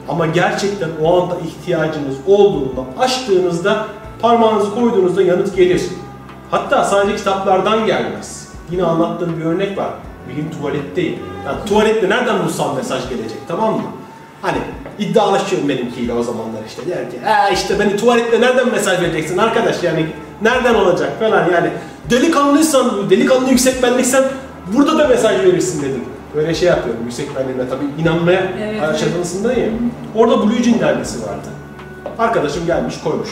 Ama 0.08 0.26
gerçekten 0.26 0.88
o 1.02 1.22
anda 1.22 1.36
ihtiyacınız 1.46 2.16
olduğunda 2.26 2.80
açtığınızda 2.98 3.86
parmağınızı 4.22 4.74
koyduğunuzda 4.74 5.22
yanıt 5.22 5.56
gelir. 5.56 5.82
Hatta 6.50 6.84
sadece 6.84 7.16
kitaplardan 7.16 7.86
gelmez. 7.86 8.48
Yine 8.70 8.82
anlattığım 8.84 9.38
bir 9.40 9.44
örnek 9.44 9.78
var. 9.78 9.90
Bir 10.28 10.34
gün 10.34 10.50
tuvaletteyim. 10.50 11.18
Yani 11.46 11.56
tuvalette 11.66 12.08
nereden 12.10 12.44
bulsam 12.44 12.76
mesaj 12.76 13.08
gelecek 13.08 13.38
tamam 13.48 13.74
mı? 13.74 13.82
Hani 14.42 14.58
iddialaşıyorum 14.98 15.68
benimkiyle 15.68 16.12
o 16.12 16.22
zamanlar 16.22 16.60
işte. 16.68 16.82
Der 16.86 17.10
ki 17.10 17.16
"Aa 17.26 17.48
işte 17.48 17.78
beni 17.78 17.96
tuvalette 17.96 18.40
nereden 18.40 18.68
mesaj 18.70 19.00
vereceksin 19.00 19.38
arkadaş 19.38 19.82
yani 19.82 20.06
nereden 20.42 20.74
olacak 20.74 21.12
falan 21.20 21.50
yani. 21.52 21.70
Delikanlıysan, 22.10 23.10
delikanlı 23.10 23.50
yüksek 23.50 23.82
benliksen 23.82 24.24
burada 24.76 24.98
da 24.98 25.08
mesaj 25.08 25.40
verirsin 25.40 25.82
dedim. 25.82 26.04
Böyle 26.34 26.54
şey 26.54 26.68
yapıyorum 26.68 27.02
yüksek 27.04 27.36
benliğine 27.36 27.68
tabii 27.68 27.84
inanmaya 28.02 28.42
Evet, 28.62 28.82
aşamasındayım. 28.82 29.92
Orada 30.14 30.42
Blue 30.42 30.62
Jean 30.62 30.80
dergisi 30.80 31.22
vardı. 31.22 31.48
Arkadaşım 32.18 32.66
gelmiş 32.66 32.94
koymuş. 33.04 33.28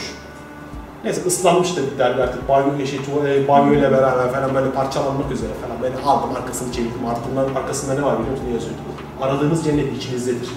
Neyse 1.03 1.21
ıslanmış 1.27 1.77
da 1.77 1.81
bir 1.93 1.99
dergi 1.99 2.23
artık 2.23 2.49
banyo, 2.49 2.85
şey, 2.85 2.99
banyoyla 3.47 3.91
beraber 3.91 4.31
falan 4.31 4.55
böyle 4.55 4.71
parçalanmak 4.71 5.31
üzere 5.31 5.49
falan. 5.61 5.77
Ben 5.83 6.07
aldım 6.09 6.29
arkasını 6.35 6.73
çevirdim. 6.73 7.05
Artık 7.09 7.23
bunların 7.31 7.55
arkasında 7.55 7.93
ne 7.93 8.03
var 8.03 8.13
biliyor 8.19 8.31
musun? 8.31 8.45
Ne 8.47 8.53
yazıyor? 8.53 8.75
Aradığınız 9.21 9.63
cennet 9.65 9.97
içinizdedir. 9.97 10.49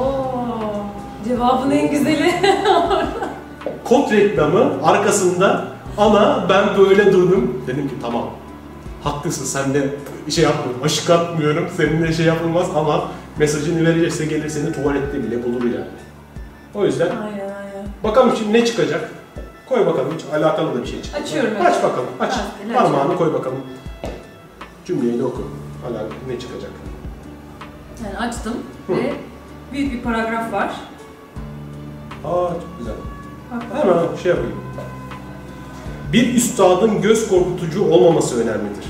Oo, 0.00 0.84
cevabın 1.28 1.70
en 1.70 1.90
güzeli. 1.90 2.34
Kod 3.84 4.10
reklamı 4.12 4.70
arkasında 4.84 5.64
ama 5.98 6.46
ben 6.48 6.64
böyle 6.78 7.12
durdum. 7.12 7.62
Dedim 7.66 7.88
ki 7.88 7.94
tamam. 8.02 8.24
Haklısın 9.04 9.44
sen 9.44 9.74
de 9.74 9.88
şey 10.30 10.44
yapmıyorum, 10.44 10.82
aşık 10.84 11.10
atmıyorum. 11.10 11.68
Seninle 11.76 12.12
şey 12.12 12.26
yapılmaz 12.26 12.66
ama 12.76 13.04
mesajını 13.38 13.84
verecekse 13.88 14.26
gelir 14.26 14.48
seni 14.48 14.72
tuvalette 14.72 15.22
bile 15.24 15.44
bulur 15.44 15.64
yani. 15.64 15.84
O 16.74 16.84
yüzden 16.84 17.06
aynen 17.06 17.38
aynen. 17.40 17.86
bakalım 18.04 18.32
şimdi 18.38 18.52
ne 18.52 18.64
çıkacak. 18.64 19.10
Koy 19.68 19.86
bakalım 19.86 20.14
hiç 20.14 20.24
alakalı 20.34 20.74
da 20.74 20.82
bir 20.82 20.86
şey 20.86 21.02
çıkacak. 21.02 21.26
Açıyorum 21.26 21.50
Aç 21.60 21.76
hocam. 21.76 21.90
bakalım 21.90 22.08
aç. 22.20 22.30
Rastgele 22.32 22.74
Parmağını 22.74 23.16
koy 23.16 23.32
bakalım. 23.34 23.58
Cümleyi 24.84 25.18
de 25.18 25.24
oku. 25.24 25.42
Hala 25.84 26.02
ne 26.28 26.40
çıkacak? 26.40 26.70
Yani 28.04 28.18
açtım 28.18 28.54
Hı. 28.86 28.92
ve 28.96 29.12
büyük 29.72 29.92
bir 29.92 30.02
paragraf 30.02 30.52
var. 30.52 30.70
Aa 32.24 32.48
çok 32.48 32.78
güzel. 32.78 32.94
Bak, 33.52 33.62
Hemen 33.72 34.16
şey 34.22 34.30
yapayım. 34.30 34.56
Bir 36.12 36.34
üstadın 36.34 37.02
göz 37.02 37.28
korkutucu 37.28 37.84
olmaması 37.84 38.42
önemlidir. 38.42 38.84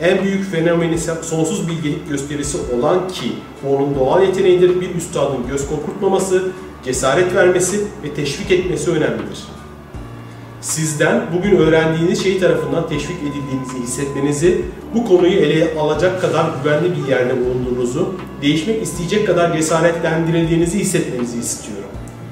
En 0.00 0.22
büyük 0.22 0.50
fenomeni 0.50 0.94
ise 0.94 1.14
sonsuz 1.22 1.68
bilgelik 1.68 2.08
gösterisi 2.08 2.58
olan 2.76 3.08
ki 3.08 3.32
onun 3.68 3.94
doğal 3.94 4.22
yeteneğidir. 4.22 4.80
Bir 4.80 4.94
üstadın 4.94 5.46
göz 5.48 5.68
korkutmaması, 5.68 6.42
cesaret 6.84 7.34
vermesi 7.34 7.84
ve 8.02 8.14
teşvik 8.14 8.50
etmesi 8.50 8.90
önemlidir. 8.90 9.44
Sizden 10.66 11.22
bugün 11.36 11.56
öğrendiğiniz 11.56 12.22
şey 12.22 12.40
tarafından 12.40 12.88
teşvik 12.88 13.16
edildiğinizi 13.22 13.78
hissetmenizi, 13.82 14.64
bu 14.94 15.04
konuyu 15.04 15.32
ele 15.32 15.78
alacak 15.78 16.20
kadar 16.20 16.46
güvenli 16.62 16.96
bir 16.96 17.08
yerde 17.08 17.40
bulunduğunuzu, 17.40 18.14
değişmek 18.42 18.82
isteyecek 18.82 19.26
kadar 19.26 19.52
cesaretlendirildiğinizi 19.56 20.78
hissetmenizi 20.78 21.38
istiyorum. 21.38 21.90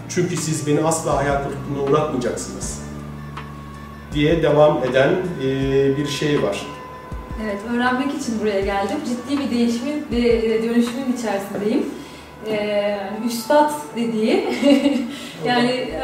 Çünkü 0.08 0.36
siz 0.36 0.66
beni 0.66 0.80
asla 0.80 1.16
hayal 1.16 1.42
kırıklığına 1.42 1.90
uğratmayacaksınız. 1.90 2.82
Diye 4.14 4.42
devam 4.42 4.84
eden 4.84 5.10
eee, 5.42 5.96
bir 5.98 6.06
şey 6.06 6.42
var. 6.42 6.66
Evet, 7.44 7.58
öğrenmek 7.74 8.14
için 8.14 8.40
buraya 8.40 8.60
geldim. 8.60 8.96
Ciddi 9.08 9.38
bir 9.38 9.50
değişimin 9.50 10.06
ve 10.12 10.28
e, 10.28 10.62
dönüşümün 10.62 11.16
içerisindeyim. 11.18 11.86
Ee, 12.50 12.98
üstad 13.26 13.70
dediği, 13.96 14.44
yani 15.46 15.70
e, 15.70 16.02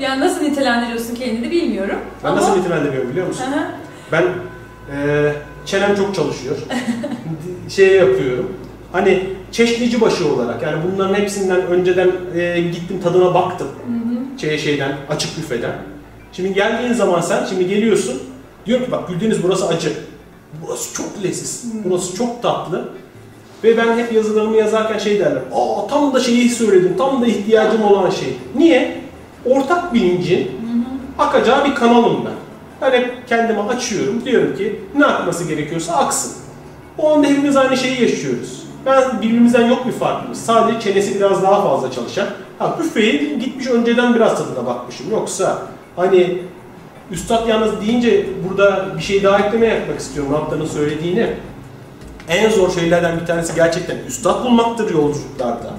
yani 0.00 0.20
nasıl 0.20 0.42
nitelendiriyorsun 0.42 1.14
kendini 1.14 1.50
bilmiyorum. 1.50 1.96
Ben 2.24 2.28
Ama- 2.28 2.40
nasıl 2.40 2.56
nitelendiriyorum 2.56 3.10
biliyor 3.10 3.26
musun? 3.26 3.44
Aha, 3.48 3.70
Ben 4.12 4.22
eee 4.22 5.32
çenem 5.66 5.94
çok 5.96 6.14
çalışıyor. 6.14 6.56
şey 7.68 7.96
yapıyorum. 7.96 8.52
Hani 8.92 9.24
çeşnici 9.52 10.00
başı 10.00 10.32
olarak 10.34 10.62
yani 10.62 10.76
bunların 10.92 11.14
hepsinden 11.14 11.66
önceden 11.66 12.10
eee, 12.36 12.60
gittim 12.60 13.00
tadına 13.04 13.34
baktım. 13.34 13.68
hı 13.68 13.92
hı. 13.92 14.40
şey 14.40 14.58
şeyden, 14.58 14.92
açık 15.10 15.38
büfeden. 15.38 15.72
Şimdi 16.32 16.54
geldiğin 16.54 16.92
zaman 16.92 17.20
sen, 17.20 17.44
şimdi 17.44 17.68
geliyorsun, 17.68 18.22
diyor 18.66 18.80
ki 18.84 18.90
bak 18.92 19.08
Güldeniz 19.08 19.42
burası 19.42 19.68
acı. 19.68 19.92
Burası 20.66 20.94
çok 20.94 21.06
leziz, 21.24 21.64
burası 21.84 22.16
çok 22.16 22.42
tatlı. 22.42 22.88
Ve 23.64 23.76
ben 23.76 23.98
hep 23.98 24.12
yazılarımı 24.12 24.56
yazarken 24.56 24.98
şey 24.98 25.18
derler, 25.20 25.42
aa 25.54 25.86
tam 25.90 26.14
da 26.14 26.20
şeyi 26.20 26.48
söyledim, 26.50 26.94
tam 26.98 27.22
da 27.22 27.26
ihtiyacım 27.26 27.84
olan 27.84 28.10
şey. 28.10 28.36
Niye? 28.56 29.00
Ortak 29.50 29.94
bilincin 29.94 30.50
akacağı 31.18 31.64
bir 31.64 31.74
kanalım 31.74 32.24
ben. 32.24 32.32
Ben 32.82 32.98
hep 32.98 33.28
kendimi 33.28 33.60
açıyorum, 33.60 34.24
diyorum 34.24 34.56
ki 34.56 34.80
ne 34.96 35.06
akması 35.06 35.44
gerekiyorsa 35.44 35.92
aksın. 35.92 36.32
O 36.98 37.14
anda 37.14 37.26
hepimiz 37.26 37.56
aynı 37.56 37.76
şeyi 37.76 38.02
yaşıyoruz. 38.02 38.62
Ben 38.86 39.22
birbirimizden 39.22 39.66
yok 39.66 39.86
bir 39.86 39.92
farkımız. 39.92 40.44
Sadece 40.44 40.80
çenesi 40.80 41.14
biraz 41.14 41.42
daha 41.42 41.62
fazla 41.62 41.90
çalışan. 41.90 42.26
Ha 42.58 42.76
büfeyi 42.78 43.38
gitmiş 43.38 43.66
önceden 43.66 44.14
biraz 44.14 44.38
tadına 44.38 44.66
bakmışım. 44.66 45.10
Yoksa 45.10 45.58
hani 45.96 46.38
Üstad 47.10 47.48
yalnız 47.48 47.80
deyince 47.80 48.26
burada 48.48 48.86
bir 48.96 49.02
şey 49.02 49.22
daha 49.22 49.38
eklemeye 49.38 49.74
yapmak 49.74 50.00
istiyorum 50.00 50.32
Raptan'ın 50.32 50.66
söylediğini. 50.66 51.30
En 52.28 52.50
zor 52.50 52.70
şeylerden 52.70 53.20
bir 53.20 53.26
tanesi 53.26 53.54
gerçekten 53.54 53.96
üstad 54.08 54.44
bulmaktır 54.44 54.94
yolculuklarda. 54.94 55.70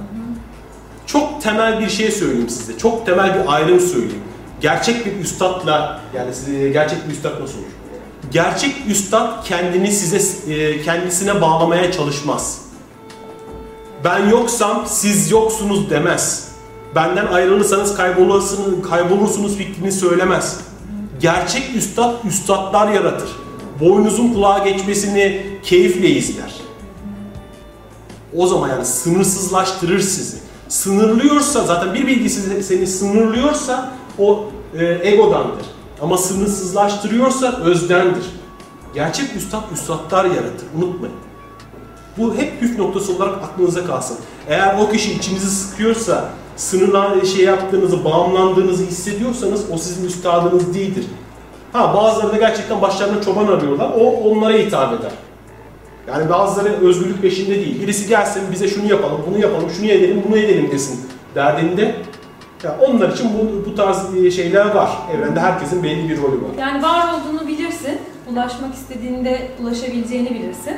Temel 1.39 1.79
bir 1.79 1.89
şey 1.89 2.11
söyleyeyim 2.11 2.49
size. 2.49 2.77
Çok 2.77 3.05
temel 3.05 3.35
bir 3.35 3.53
ayrım 3.53 3.79
söyleyeyim. 3.79 4.23
Gerçek 4.61 5.05
bir 5.05 5.19
üstadla 5.19 6.01
yani 6.15 6.35
size 6.35 6.69
gerçek 6.69 7.07
bir 7.07 7.13
üstad 7.13 7.31
nasıl 7.31 7.57
olur? 7.57 7.67
Gerçek 8.31 8.75
üstad 8.87 9.45
kendini 9.45 9.91
size 9.91 10.53
e, 10.53 10.81
kendisine 10.81 11.41
bağlamaya 11.41 11.91
çalışmaz. 11.91 12.61
Ben 14.03 14.29
yoksam 14.29 14.83
siz 14.87 15.31
yoksunuz 15.31 15.89
demez. 15.89 16.49
Benden 16.95 17.25
ayrılırsanız 17.25 17.95
kaybolursunuz, 17.95 18.89
kaybolursunuz 18.89 19.57
fikrini 19.57 19.91
söylemez. 19.91 20.59
Gerçek 21.19 21.75
üstad 21.75 22.13
üstadlar 22.23 22.93
yaratır. 22.93 23.29
Boynuzun 23.79 24.33
kulağa 24.33 24.57
geçmesini 24.57 25.45
keyifle 25.63 26.09
izler. 26.09 26.53
O 28.35 28.47
zaman 28.47 28.69
yani 28.69 28.85
sınırsızlaştırır 28.85 29.99
sizi. 29.99 30.37
Sınırlıyorsa 30.69 31.63
zaten 31.65 31.93
bir 31.93 32.07
bilgi 32.07 32.29
seni 32.63 32.87
sınırlıyorsa 32.87 33.91
o 34.19 34.45
e, 34.77 35.09
egodandır. 35.09 35.65
Ama 36.01 36.17
sınırsızlaştırıyorsa 36.17 37.57
özdendir. 37.63 38.25
Gerçek 38.93 39.35
üstad 39.35 39.71
üstadlar 39.73 40.25
yaratır. 40.25 40.67
Unutmayın. 40.77 41.15
Bu 42.17 42.35
hep 42.35 42.59
püf 42.59 42.79
noktası 42.79 43.15
olarak 43.15 43.43
aklınıza 43.43 43.85
kalsın. 43.85 44.17
Eğer 44.47 44.77
o 44.79 44.91
kişi 44.91 45.13
içinizi 45.13 45.49
sıkıyorsa, 45.49 46.29
sınırlan 46.55 47.23
şey 47.23 47.45
yaptığınızı, 47.45 48.05
bağımlandığınızı 48.05 48.83
hissediyorsanız 48.83 49.65
o 49.71 49.77
sizin 49.77 50.07
üstadınız 50.07 50.73
değildir. 50.73 51.05
Ha 51.73 51.93
bazıları 51.95 52.31
da 52.31 52.37
gerçekten 52.37 52.81
başlarına 52.81 53.21
çoban 53.21 53.47
arıyorlar. 53.47 53.91
O 53.99 54.11
onlara 54.11 54.53
hitap 54.53 54.99
eder. 54.99 55.11
Yani 56.09 56.29
bazıları 56.29 56.69
özgürlük 56.87 57.21
peşinde 57.21 57.55
değil. 57.55 57.81
Birisi 57.81 58.07
gelsin 58.07 58.43
bize 58.51 58.67
şunu 58.67 58.89
yapalım, 58.89 59.21
bunu 59.29 59.39
yapalım, 59.41 59.69
şunu 59.69 59.87
edelim, 59.87 60.23
bunu 60.27 60.37
edelim 60.37 60.71
desin 60.71 60.99
derdinde. 61.35 61.95
Ya 62.63 62.77
onlar 62.87 63.09
için 63.09 63.29
bu, 63.33 63.69
bu 63.69 63.75
tarz 63.75 63.97
şeyler 64.35 64.65
var. 64.75 64.89
Evrende 65.15 65.39
herkesin 65.39 65.83
belli 65.83 66.09
bir 66.09 66.17
rolü 66.17 66.35
var. 66.35 66.49
Yani 66.59 66.83
var 66.83 67.13
olduğunu 67.13 67.47
bilirsin, 67.47 67.97
ulaşmak 68.31 68.73
istediğinde 68.73 69.51
ulaşabileceğini 69.61 70.29
bilirsin. 70.29 70.75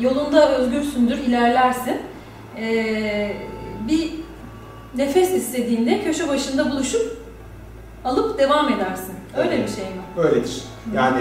Yolunda 0.00 0.58
özgürsündür, 0.58 1.18
ilerlersin. 1.18 1.96
Ee, 2.58 3.32
bir 3.88 4.10
nefes 4.96 5.30
istediğinde 5.30 6.02
köşe 6.04 6.28
başında 6.28 6.70
buluşup 6.70 7.16
alıp 8.04 8.38
devam 8.38 8.72
edersin. 8.72 9.14
Öyle 9.36 9.54
Evet. 9.54 9.68
bir 9.68 9.74
şey 9.74 9.84
mi? 9.84 10.28
Öyledir. 10.28 10.62
Yani 10.94 11.18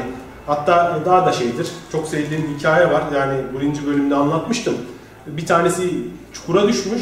hatta 0.47 0.99
daha 1.05 1.25
da 1.25 1.31
şeydir. 1.31 1.67
Çok 1.91 2.07
sevdiğim 2.07 2.43
bir 2.43 2.59
hikaye 2.59 2.91
var. 2.91 3.03
Yani 3.15 3.41
birinci 3.57 3.87
bölümde 3.87 4.15
anlatmıştım. 4.15 4.73
Bir 5.27 5.45
tanesi 5.45 5.93
çukura 6.33 6.67
düşmüş. 6.67 7.01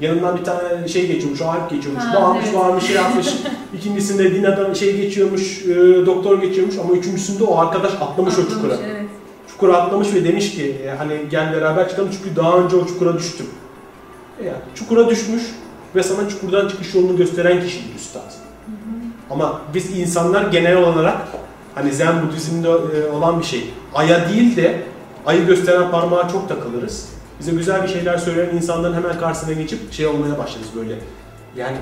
Yanından 0.00 0.38
bir 0.38 0.44
tane 0.44 0.88
şey 0.88 1.06
geçiyormuş, 1.06 1.42
Alp 1.42 1.70
geçiyormuş. 1.70 2.04
Ha, 2.04 2.22
Bağırmış, 2.22 2.44
evet. 2.44 2.58
bağırmış, 2.58 2.84
şey 2.84 2.96
yapmış. 2.96 3.26
İkincisinde 3.78 4.34
din 4.34 4.44
adam 4.44 4.76
şey 4.76 4.96
geçiyormuş, 4.96 5.62
e, 5.62 6.06
doktor 6.06 6.42
geçiyormuş. 6.42 6.78
Ama 6.78 6.92
üçüncüsünde 6.92 7.44
o 7.44 7.58
arkadaş 7.58 7.92
atlamış 8.00 8.34
o 8.38 8.42
çukura. 8.42 8.72
Atlamış, 8.72 8.92
Evet. 8.92 9.02
Çukura 9.48 9.76
atlamış 9.76 10.14
ve 10.14 10.24
demiş 10.24 10.52
ki 10.54 10.76
e, 10.84 10.90
hani 10.90 11.20
gel 11.30 11.52
beraber 11.52 11.88
çıkalım 11.88 12.10
çünkü 12.12 12.36
daha 12.36 12.58
önce 12.58 12.76
o 12.76 12.86
çukura 12.86 13.18
düştüm. 13.18 13.46
E 14.40 14.46
yani 14.46 14.58
çukura 14.74 15.08
düşmüş 15.08 15.42
ve 15.94 16.02
sana 16.02 16.28
çukurdan 16.28 16.68
çıkış 16.68 16.94
yolunu 16.94 17.16
gösteren 17.16 17.62
kişidir 17.62 17.94
üstad. 17.96 18.32
Ama 19.30 19.60
biz 19.74 19.98
insanlar 19.98 20.42
genel 20.42 20.76
olarak 20.76 21.16
hani 21.74 21.92
Zen 21.92 22.26
Budizm'de 22.26 22.68
e, 22.68 23.10
olan 23.10 23.40
bir 23.40 23.44
şey. 23.44 23.70
Aya 23.94 24.28
değil 24.28 24.56
de 24.56 24.82
ayı 25.26 25.46
gösteren 25.46 25.90
parmağa 25.90 26.28
çok 26.28 26.48
takılırız. 26.48 27.08
bize 27.40 27.52
güzel 27.52 27.82
bir 27.82 27.88
şeyler 27.88 28.18
söyleyen 28.18 28.56
insanların 28.56 28.94
hemen 28.94 29.18
karşısına 29.18 29.52
geçip 29.52 29.92
şey 29.92 30.06
olmaya 30.06 30.38
başlarız 30.38 30.68
böyle. 30.76 30.98
Yani 31.56 31.76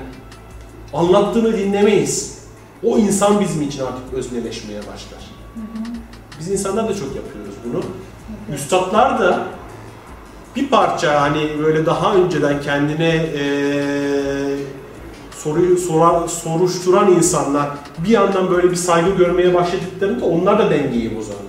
anlattığını 0.93 1.57
dinlemeyiz. 1.57 2.41
O 2.83 2.97
insan 2.97 3.39
bizim 3.39 3.61
için 3.61 3.81
artık 3.81 4.13
özneleşmeye 4.13 4.79
başlar. 4.79 5.21
Biz 6.39 6.51
insanlar 6.51 6.89
da 6.89 6.95
çok 6.95 7.15
yapıyoruz 7.15 7.55
bunu. 7.65 7.81
Üstadlar 8.55 9.19
da 9.19 9.39
bir 10.55 10.69
parça 10.69 11.21
hani 11.21 11.49
böyle 11.63 11.85
daha 11.85 12.15
önceden 12.15 12.61
kendine 12.61 13.15
eee 13.15 14.11
soruyu 15.43 15.77
sorar, 15.77 16.27
soruşturan 16.27 17.11
insanlar 17.11 17.69
bir 17.97 18.09
yandan 18.09 18.51
böyle 18.51 18.71
bir 18.71 18.75
saygı 18.75 19.09
görmeye 19.09 19.53
başladıklarında 19.53 20.25
onlar 20.25 20.59
da 20.59 20.69
dengeyi 20.69 21.17
bozarlar. 21.17 21.41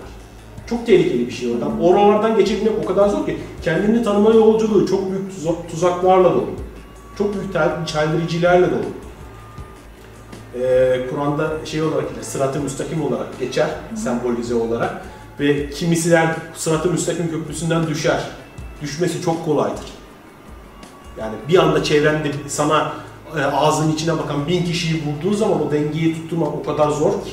Çok 0.66 0.86
tehlikeli 0.86 1.26
bir 1.26 1.32
şey 1.32 1.53
oradan. 1.53 1.80
Oralardan 1.80 2.36
geçebilmek 2.36 2.72
o 2.84 2.86
kadar 2.86 3.09
zor 3.09 3.26
ki 3.26 3.38
kendini 3.62 4.03
tanıma 4.03 4.30
yolculuğu 4.30 4.86
çok 4.86 5.11
büyük 5.11 5.32
tuza- 5.32 5.66
tuzaklarla 5.70 6.34
dolu. 6.34 6.51
Çok 7.18 7.34
büyük 7.34 7.55
çeldiricilerle 7.86 8.66
dolu. 8.70 8.84
Ee, 10.55 11.01
Kur'an'da 11.11 11.51
şey 11.64 11.82
olarak 11.82 12.09
geçer, 12.09 12.22
sırat-ı 12.22 12.61
müstakim 12.61 13.03
olarak 13.03 13.40
geçer, 13.40 13.68
sembolize 13.97 14.55
olarak. 14.55 15.03
Ve 15.40 15.70
kimisiler 15.70 16.36
sırat-ı 16.55 16.90
müstakim 16.90 17.30
köprüsünden 17.30 17.86
düşer. 17.86 18.20
Düşmesi 18.82 19.22
çok 19.22 19.45
kolaydır. 19.45 19.84
Yani 21.18 21.34
bir 21.49 21.59
anda 21.59 21.82
çevrende 21.84 22.30
sana 22.49 22.93
e, 23.39 23.45
ağzının 23.45 23.93
içine 23.93 24.18
bakan 24.18 24.47
bin 24.49 24.64
kişiyi 24.64 25.03
vurduğun 25.07 25.37
zaman 25.37 25.66
o 25.66 25.72
dengeyi 25.72 26.14
tutturmak 26.14 26.49
o 26.49 26.62
kadar 26.62 26.89
zor 26.89 27.12
ki. 27.12 27.33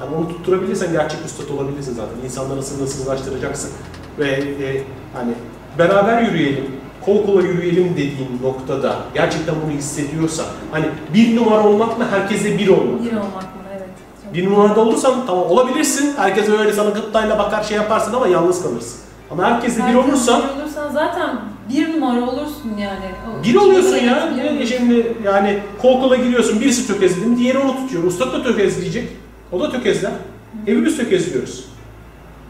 Yani 0.00 0.16
onu 0.16 0.28
tutturabilirsen 0.28 0.92
gerçek 0.92 1.18
üstad 1.26 1.48
olabilirsin 1.48 1.94
zaten. 1.94 2.24
İnsanları 2.24 2.62
sınırsızlaştıracaksın. 2.62 3.70
Ve 4.18 4.28
e, 4.28 4.82
hani 5.14 5.32
beraber 5.78 6.22
yürüyelim, 6.22 6.66
kol 7.04 7.26
kola 7.26 7.42
yürüyelim 7.42 7.92
dediğin 7.92 8.40
noktada 8.42 8.96
gerçekten 9.14 9.54
bunu 9.64 9.72
hissediyorsan 9.72 10.46
hani 10.72 10.86
bir 11.14 11.36
numara 11.36 11.66
olmak 11.66 11.98
mı 11.98 12.04
herkese 12.10 12.58
bir 12.58 12.68
olmak. 12.68 13.04
Bir 13.04 13.12
olmak 13.12 13.42
mı? 13.42 13.60
Evet. 13.76 13.88
Bir 14.34 14.46
numarada 14.46 14.80
olursan 14.80 15.26
tamam 15.26 15.44
olabilirsin. 15.44 16.14
Herkes 16.16 16.48
öyle 16.48 16.72
sana 16.72 16.90
gıptayla 16.90 17.38
bakar 17.38 17.62
şey 17.62 17.76
yaparsın 17.76 18.14
ama 18.14 18.26
yalnız 18.26 18.62
kalırsın. 18.62 19.00
Ama 19.30 19.44
herkese 19.44 19.88
bir 19.88 19.94
olursan 19.94 20.42
bir 20.42 20.62
olursan 20.62 20.90
zaten 20.92 21.40
bir 21.72 21.92
numara 21.92 22.30
olursun 22.30 22.72
yani. 22.80 23.04
O 23.40 23.44
Bir 23.44 23.54
oluyorsun 23.54 23.96
ya. 23.96 24.32
olursun. 24.32 24.64
Şimdi 24.64 25.16
yani 25.24 25.58
kol 25.82 26.00
kola 26.00 26.16
giriyorsun. 26.16 26.60
Birisi 26.60 26.86
tökezledi 26.86 27.26
mi 27.26 27.38
diğeri 27.38 27.58
onu 27.58 27.76
tutuyor. 27.76 28.04
Ustad 28.04 28.32
da 28.32 28.42
tökezleyecek. 28.42 29.08
O 29.52 29.60
da 29.60 29.70
tökezler. 29.70 30.12
Hepimiz 30.66 30.96
tökezliyoruz. 30.96 31.64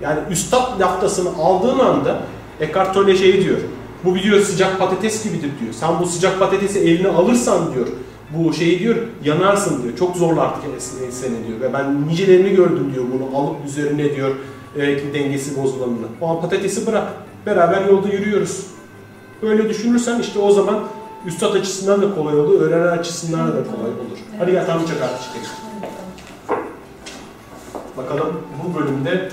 Yani 0.01 0.21
üstad 0.31 0.81
laftasını 0.81 1.29
aldığın 1.43 1.79
anda 1.79 2.23
Eckhart 2.61 2.95
Tolle 2.95 3.17
şey 3.17 3.45
diyor. 3.45 3.59
Bu 4.05 4.19
diyor 4.19 4.41
sıcak 4.41 4.79
patates 4.79 5.25
gibidir 5.25 5.51
diyor. 5.61 5.73
Sen 5.73 5.89
bu 6.01 6.07
sıcak 6.07 6.39
patatesi 6.39 6.79
eline 6.79 7.09
alırsan 7.09 7.75
diyor. 7.75 7.87
Bu 8.37 8.53
şeyi 8.53 8.79
diyor 8.79 8.97
yanarsın 9.25 9.83
diyor. 9.83 9.97
Çok 9.99 10.17
zorlar 10.17 10.51
seni 11.11 11.47
diyor. 11.49 11.61
Ve 11.61 11.73
ben 11.73 12.09
nicelerini 12.09 12.57
gördüm 12.57 12.93
diyor 12.95 13.05
bunu 13.13 13.39
alıp 13.39 13.57
üzerine 13.67 14.17
diyor 14.17 14.31
e, 14.77 15.15
dengesi 15.15 15.63
bozulanını. 15.63 16.07
O 16.21 16.29
an 16.29 16.41
patatesi 16.41 16.87
bırak. 16.87 17.13
Beraber 17.47 17.85
yolda 17.87 18.09
yürüyoruz. 18.09 18.67
Böyle 19.43 19.69
düşünürsen 19.69 20.21
işte 20.21 20.39
o 20.39 20.53
zaman 20.53 20.81
üstad 21.27 21.55
açısından 21.55 22.03
da 22.03 22.15
kolay 22.15 22.41
olur, 22.41 22.61
öğrenen 22.61 22.99
açısından 22.99 23.49
da 23.49 23.53
kolay 23.53 23.91
olur. 23.91 24.19
Hadi 24.39 24.53
gel 24.53 24.67
tam 24.67 24.79
çakar 24.79 25.09
çıkalım. 25.23 25.47
Hadi 26.47 26.71
bakalım. 27.97 28.41
Bu 28.65 28.79
bölümde 28.79 29.29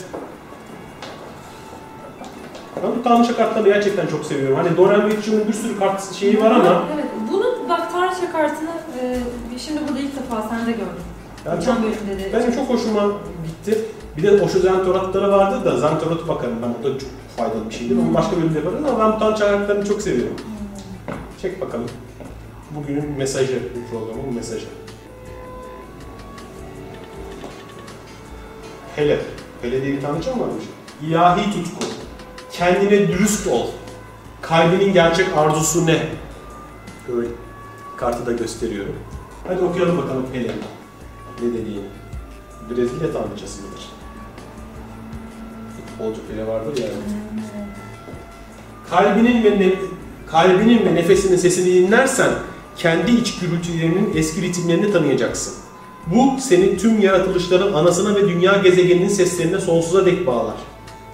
ben 2.84 2.92
bu 3.00 3.04
Tanrıça 3.04 3.36
kartlarını 3.36 3.68
gerçekten 3.68 4.08
çok 4.08 4.26
seviyorum. 4.26 4.58
Hani 4.58 4.78
Dorian 4.78 5.06
Mitchell'ın 5.06 5.48
bir 5.48 5.54
sürü 5.54 5.80
kart 5.80 6.14
şeyi 6.14 6.42
var 6.42 6.52
ama 6.52 6.84
Evet, 6.96 7.06
bunu 7.32 7.70
bak 7.70 7.92
Tanrıça 7.92 8.32
kartını 8.32 8.70
e, 9.02 9.20
şimdi 9.60 9.80
burada 9.88 10.00
ilk 10.00 10.16
defa 10.16 10.50
sende 10.50 10.72
gördüm. 10.72 11.04
Geçen 11.44 11.76
çok, 11.76 11.84
bölümde 11.84 12.24
de. 12.24 12.34
benim 12.34 12.52
çok 12.56 12.70
hoşuma 12.70 13.02
gitti. 13.48 13.86
Bir 14.18 14.24
de 14.24 14.42
Osho 14.42 14.60
Zentoratları 14.60 15.32
vardı 15.32 15.66
da 15.66 15.80
Zentorat'ı 15.80 16.28
bakarım 16.28 16.56
ben. 16.62 16.70
O 16.82 16.84
da 16.84 17.00
çok 17.00 17.10
faydalı 17.38 17.70
bir 17.70 17.76
şeydir. 17.76 17.98
Onu 17.98 18.14
başka 18.14 18.38
bölümde 18.38 18.58
yaparız 18.60 18.86
ama 18.86 19.00
ben 19.00 19.16
bu 19.16 19.20
Tanrıça 19.20 19.52
kartlarını 19.52 19.86
çok 19.86 20.02
seviyorum. 20.02 20.36
Çek 21.42 21.62
bakalım. 21.62 21.86
Bugünün 22.76 23.12
mesajı, 23.18 23.60
bu 23.76 23.92
programın 23.92 24.34
mesajı. 24.36 24.66
Hele. 28.96 29.20
Hele 29.62 29.82
diye 29.86 29.94
bir 29.94 30.02
tanrıça 30.02 30.36
mı 30.36 30.42
varmış? 30.42 30.64
İlahi 31.02 31.52
tutku. 31.52 31.86
Kendine 32.52 33.08
dürüst 33.08 33.48
ol. 33.48 33.68
Kalbinin 34.42 34.94
gerçek 34.94 35.38
arzusu 35.38 35.86
ne? 35.86 36.08
Böyle 37.08 37.28
kartı 37.98 38.26
da 38.26 38.32
gösteriyorum. 38.32 38.96
Hadi 39.48 39.64
okuyalım 39.64 39.98
bakalım 39.98 40.26
Hele. 40.34 40.52
Ne 41.42 41.54
dediğini. 41.54 41.86
Brezilya 42.70 43.14
tanrıçası 43.14 43.62
mıdır? 43.62 43.87
Futbolcu 45.98 46.22
Pele 46.28 46.48
vardır 46.48 46.82
ya. 46.82 46.88
Kalbinin 48.90 49.44
ve 49.44 49.60
ne- 49.60 49.74
kalbinin 50.28 50.86
ve 50.86 50.96
nefesinin 50.96 51.38
sesini 51.38 51.74
dinlersen 51.74 52.30
kendi 52.78 53.12
iç 53.12 53.40
gürültülerinin 53.40 54.12
eski 54.16 54.42
ritimlerini 54.42 54.94
tanıyacaksın. 54.94 55.54
Bu 56.08 56.42
seni 56.42 56.78
tüm 56.78 57.02
yaratılışların 57.02 57.74
anasına 57.74 58.16
ve 58.16 58.30
dünya 58.30 58.58
gezegeninin 58.58 59.08
seslerine 59.08 59.60
sonsuza 59.60 60.06
dek 60.06 60.28
bağlar. 60.28 60.56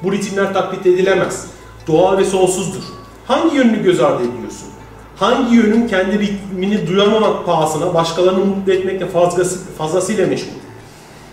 Bu 0.03 0.11
ritimler 0.11 0.53
taklit 0.53 0.86
edilemez. 0.86 1.47
Doğal 1.88 2.17
ve 2.17 2.25
sonsuzdur. 2.25 2.84
Hangi 3.27 3.55
yönünü 3.55 3.84
göz 3.84 3.99
ardı 3.99 4.23
ediyorsun? 4.23 4.67
Hangi 5.15 5.55
yönün 5.55 5.88
kendi 5.88 6.19
ritmini 6.19 6.88
duyamamak 6.88 7.45
pahasına 7.45 7.93
başkalarını 7.93 8.45
mutlu 8.45 8.73
etmekle 8.73 9.07
fazlası, 9.07 9.59
fazlasıyla 9.77 10.27
meşgul? 10.27 10.51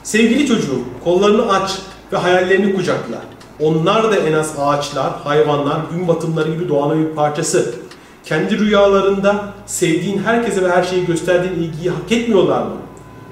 Sevgili 0.03 0.47
çocuğum, 0.47 0.85
kollarını 1.05 1.53
aç 1.53 1.79
ve 2.13 2.17
hayallerini 2.17 2.75
kucakla. 2.75 3.23
Onlar 3.61 4.11
da 4.11 4.17
en 4.17 4.33
az 4.33 4.55
ağaçlar, 4.59 5.13
hayvanlar, 5.25 5.81
gün 5.93 6.09
batımları 6.09 6.51
gibi 6.51 6.69
doğanın 6.69 7.07
bir 7.07 7.15
parçası. 7.15 7.75
Kendi 8.25 8.59
rüyalarında 8.59 9.45
sevdiğin 9.67 10.19
herkese 10.19 10.63
ve 10.63 10.71
her 10.71 10.83
şeyi 10.83 11.07
gösterdiğin 11.07 11.55
ilgiyi 11.55 11.91
hak 11.91 12.13
etmiyorlar 12.13 12.63
mı? 12.63 12.77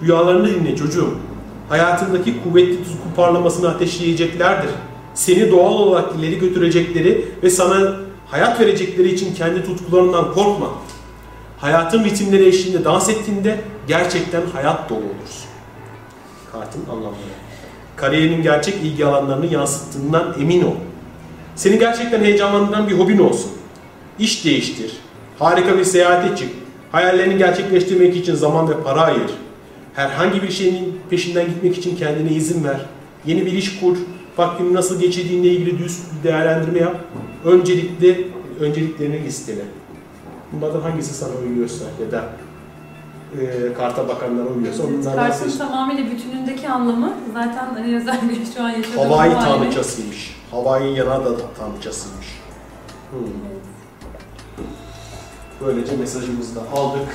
Rüyalarını 0.03 0.49
dinle 0.49 0.77
çocuğum. 0.77 1.11
Hayatındaki 1.69 2.43
kuvvetli 2.43 2.85
tutku 2.85 3.15
parlamasını 3.17 3.69
ateşleyeceklerdir. 3.69 4.71
Seni 5.15 5.51
doğal 5.51 5.73
olarak 5.73 6.17
ileri 6.19 6.39
götürecekleri 6.39 7.29
ve 7.43 7.51
sana 7.51 7.97
hayat 8.27 8.61
verecekleri 8.61 9.15
için 9.15 9.35
kendi 9.35 9.65
tutkularından 9.65 10.35
korkma. 10.35 10.69
Hayatın 11.59 12.05
ritimleri 12.05 12.47
eşliğinde 12.47 12.85
dans 12.85 13.09
ettiğinde 13.09 13.61
gerçekten 13.89 14.43
hayat 14.53 14.91
dolu 14.91 14.99
olursun. 14.99 15.49
Kartın 16.53 16.83
anlamları. 16.91 17.48
Kariyerinin 18.01 18.43
gerçek 18.43 18.75
ilgi 18.75 19.07
alanlarını 19.07 19.47
yansıttığından 19.47 20.35
emin 20.41 20.63
ol. 20.63 20.75
Seni 21.57 21.79
gerçekten 21.79 22.21
heyecanlandıran 22.21 22.89
bir 22.89 22.99
hobin 22.99 23.19
olsun. 23.19 23.51
İş 24.19 24.45
değiştir. 24.45 24.93
Harika 25.39 25.79
bir 25.79 25.85
seyahate 25.85 26.37
çık. 26.37 26.49
Hayallerini 26.93 27.39
gerçekleştirmek 27.39 28.17
için 28.17 28.35
zaman 28.35 28.69
ve 28.69 28.83
para 28.83 29.01
ayır. 29.01 29.31
Herhangi 29.95 30.43
bir 30.43 30.51
şeyin 30.51 31.01
peşinden 31.11 31.47
gitmek 31.47 31.79
için 31.79 31.97
kendine 31.97 32.31
izin 32.31 32.65
ver. 32.65 32.81
Yeni 33.27 33.47
bir 33.47 33.53
iş 33.53 33.81
kur. 33.81 33.97
Vaktini 34.37 34.75
nasıl 34.75 35.01
geçirdiğinle 35.01 35.49
ilgili 35.49 35.79
düz 35.79 35.99
bir 36.19 36.29
değerlendirme 36.29 36.79
yap. 36.79 36.97
Öncelikle 37.45 38.19
önceliklerini 38.61 39.25
listele. 39.25 39.63
Bunlardan 40.53 40.81
hangisi 40.81 41.15
sana 41.15 41.33
uyuyorsa 41.49 41.85
ya 42.05 42.13
da 42.13 42.29
e, 43.41 43.73
karta 43.75 44.09
bakanlara 44.09 44.47
uyuyorsa 44.49 44.83
onlardan 44.83 45.17
Kartın 45.17 45.49
seç. 45.49 45.59
tamamıyla 45.59 46.11
bütünündeki 46.11 46.69
anlamı 46.69 47.13
zaten 47.35 47.67
hani 47.75 47.97
özellikle 47.97 48.53
şu 48.55 48.63
an 48.63 48.73
bu 49.11 49.15
halini- 49.15 49.45
tanrıçasıymış. 49.45 50.37
Hawaii'nin 50.51 50.95
yana 50.95 51.25
da 51.25 51.31
tanrıçasıymış. 51.59 52.27
Hmm. 53.11 53.19
Evet. 53.21 53.63
Böylece 55.61 55.97
mesajımızı 55.97 56.57
da 56.57 56.61
aldık. 56.77 57.09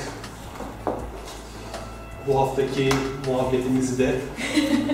Bu 2.27 2.41
haftaki 2.41 2.89
muhabbetimizi 3.27 3.97
de 3.97 4.15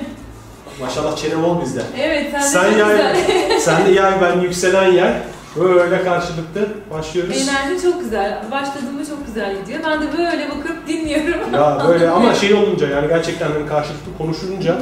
maşallah 0.82 1.15
çenem 1.15 1.43
ol 1.43 1.61
bizde. 1.61 1.82
Evet 1.99 2.32
sen, 2.32 2.39
Sen 2.41 2.74
de 2.74 2.78
yay, 2.80 3.15
sen 3.59 3.86
de 3.86 3.91
yay 3.91 4.22
ben 4.22 4.39
yükselen 4.39 4.91
yay. 4.91 5.13
Böyle 5.55 6.03
karşılıklı 6.03 6.67
başlıyoruz. 6.91 7.38
Enerji 7.49 7.82
çok 7.84 7.99
güzel. 8.01 8.43
Başladığımda 8.51 9.05
çok 9.05 9.26
güzel 9.26 9.59
gidiyor. 9.61 9.80
Ben 9.88 10.01
de 10.01 10.05
böyle 10.17 10.49
bakıp 10.49 10.78
dinliyorum. 10.90 11.54
Ya 11.54 11.84
böyle 11.88 12.10
ama 12.18 12.34
şey 12.34 12.54
olunca 12.54 12.88
yani 12.88 13.08
gerçekten 13.08 13.52
hani 13.52 13.66
karşılıklı 13.68 14.18
konuşulunca 14.18 14.78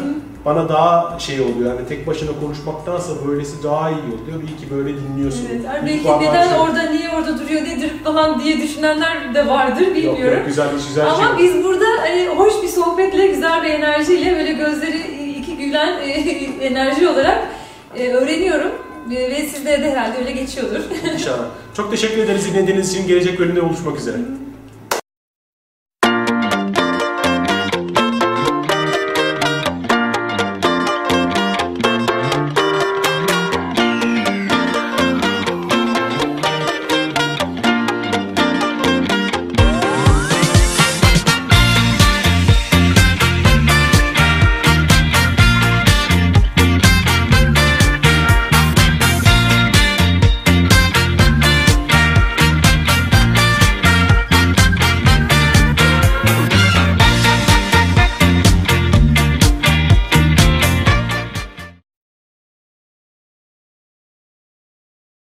bana 0.45 0.69
daha 0.69 1.19
şey 1.19 1.41
oluyor 1.41 1.75
yani 1.75 1.87
tek 1.89 2.07
başına 2.07 2.29
konuşmaktansa 2.41 3.11
böylesi 3.27 3.63
daha 3.63 3.89
iyi 3.89 3.97
oluyor. 3.97 4.43
İyi 4.49 4.57
ki 4.57 4.65
böyle 4.71 4.89
dinliyorsun. 4.97 5.47
Evet. 5.51 5.61
İyi 5.89 6.05
belki 6.05 6.25
neden 6.25 6.49
şey- 6.49 6.59
orada, 6.59 6.81
niye 6.81 7.09
orada 7.09 7.39
duruyor, 7.39 7.61
nedir 7.61 7.91
falan 8.03 8.43
diye 8.43 8.57
düşünenler 8.61 9.33
de 9.35 9.47
vardır 9.47 9.81
Yok, 9.81 9.95
bilmiyorum. 9.95 10.37
yok, 10.37 10.47
güzel 10.47 10.67
bir 10.71 10.87
güzel 10.87 11.07
Ama 11.11 11.37
şey. 11.37 11.47
biz 11.47 11.63
burada 11.63 11.85
hani 12.01 12.27
hoş 12.27 12.53
bir 12.63 12.67
sohbetle, 12.67 13.27
güzel 13.27 13.63
bir 13.63 13.69
enerjiyle 13.69 14.35
böyle 14.37 14.51
gözleri 14.51 14.97
iki 15.39 15.57
gülen 15.57 15.99
e, 16.01 16.11
enerji 16.65 17.07
olarak 17.07 17.37
e, 17.95 18.09
öğreniyorum. 18.13 18.71
E, 19.11 19.31
ve 19.31 19.41
sizde 19.41 19.81
de 19.81 19.91
herhalde 19.91 20.17
öyle 20.17 20.31
geçiyordur. 20.31 20.79
İnşallah. 21.13 21.45
Çok 21.77 21.91
teşekkür 21.91 22.17
ederiz 22.17 22.53
dinlediğiniz 22.53 22.93
için. 22.93 23.07
Gelecek 23.07 23.39
bölümde 23.39 23.65
buluşmak 23.65 23.97
üzere. 23.99 24.17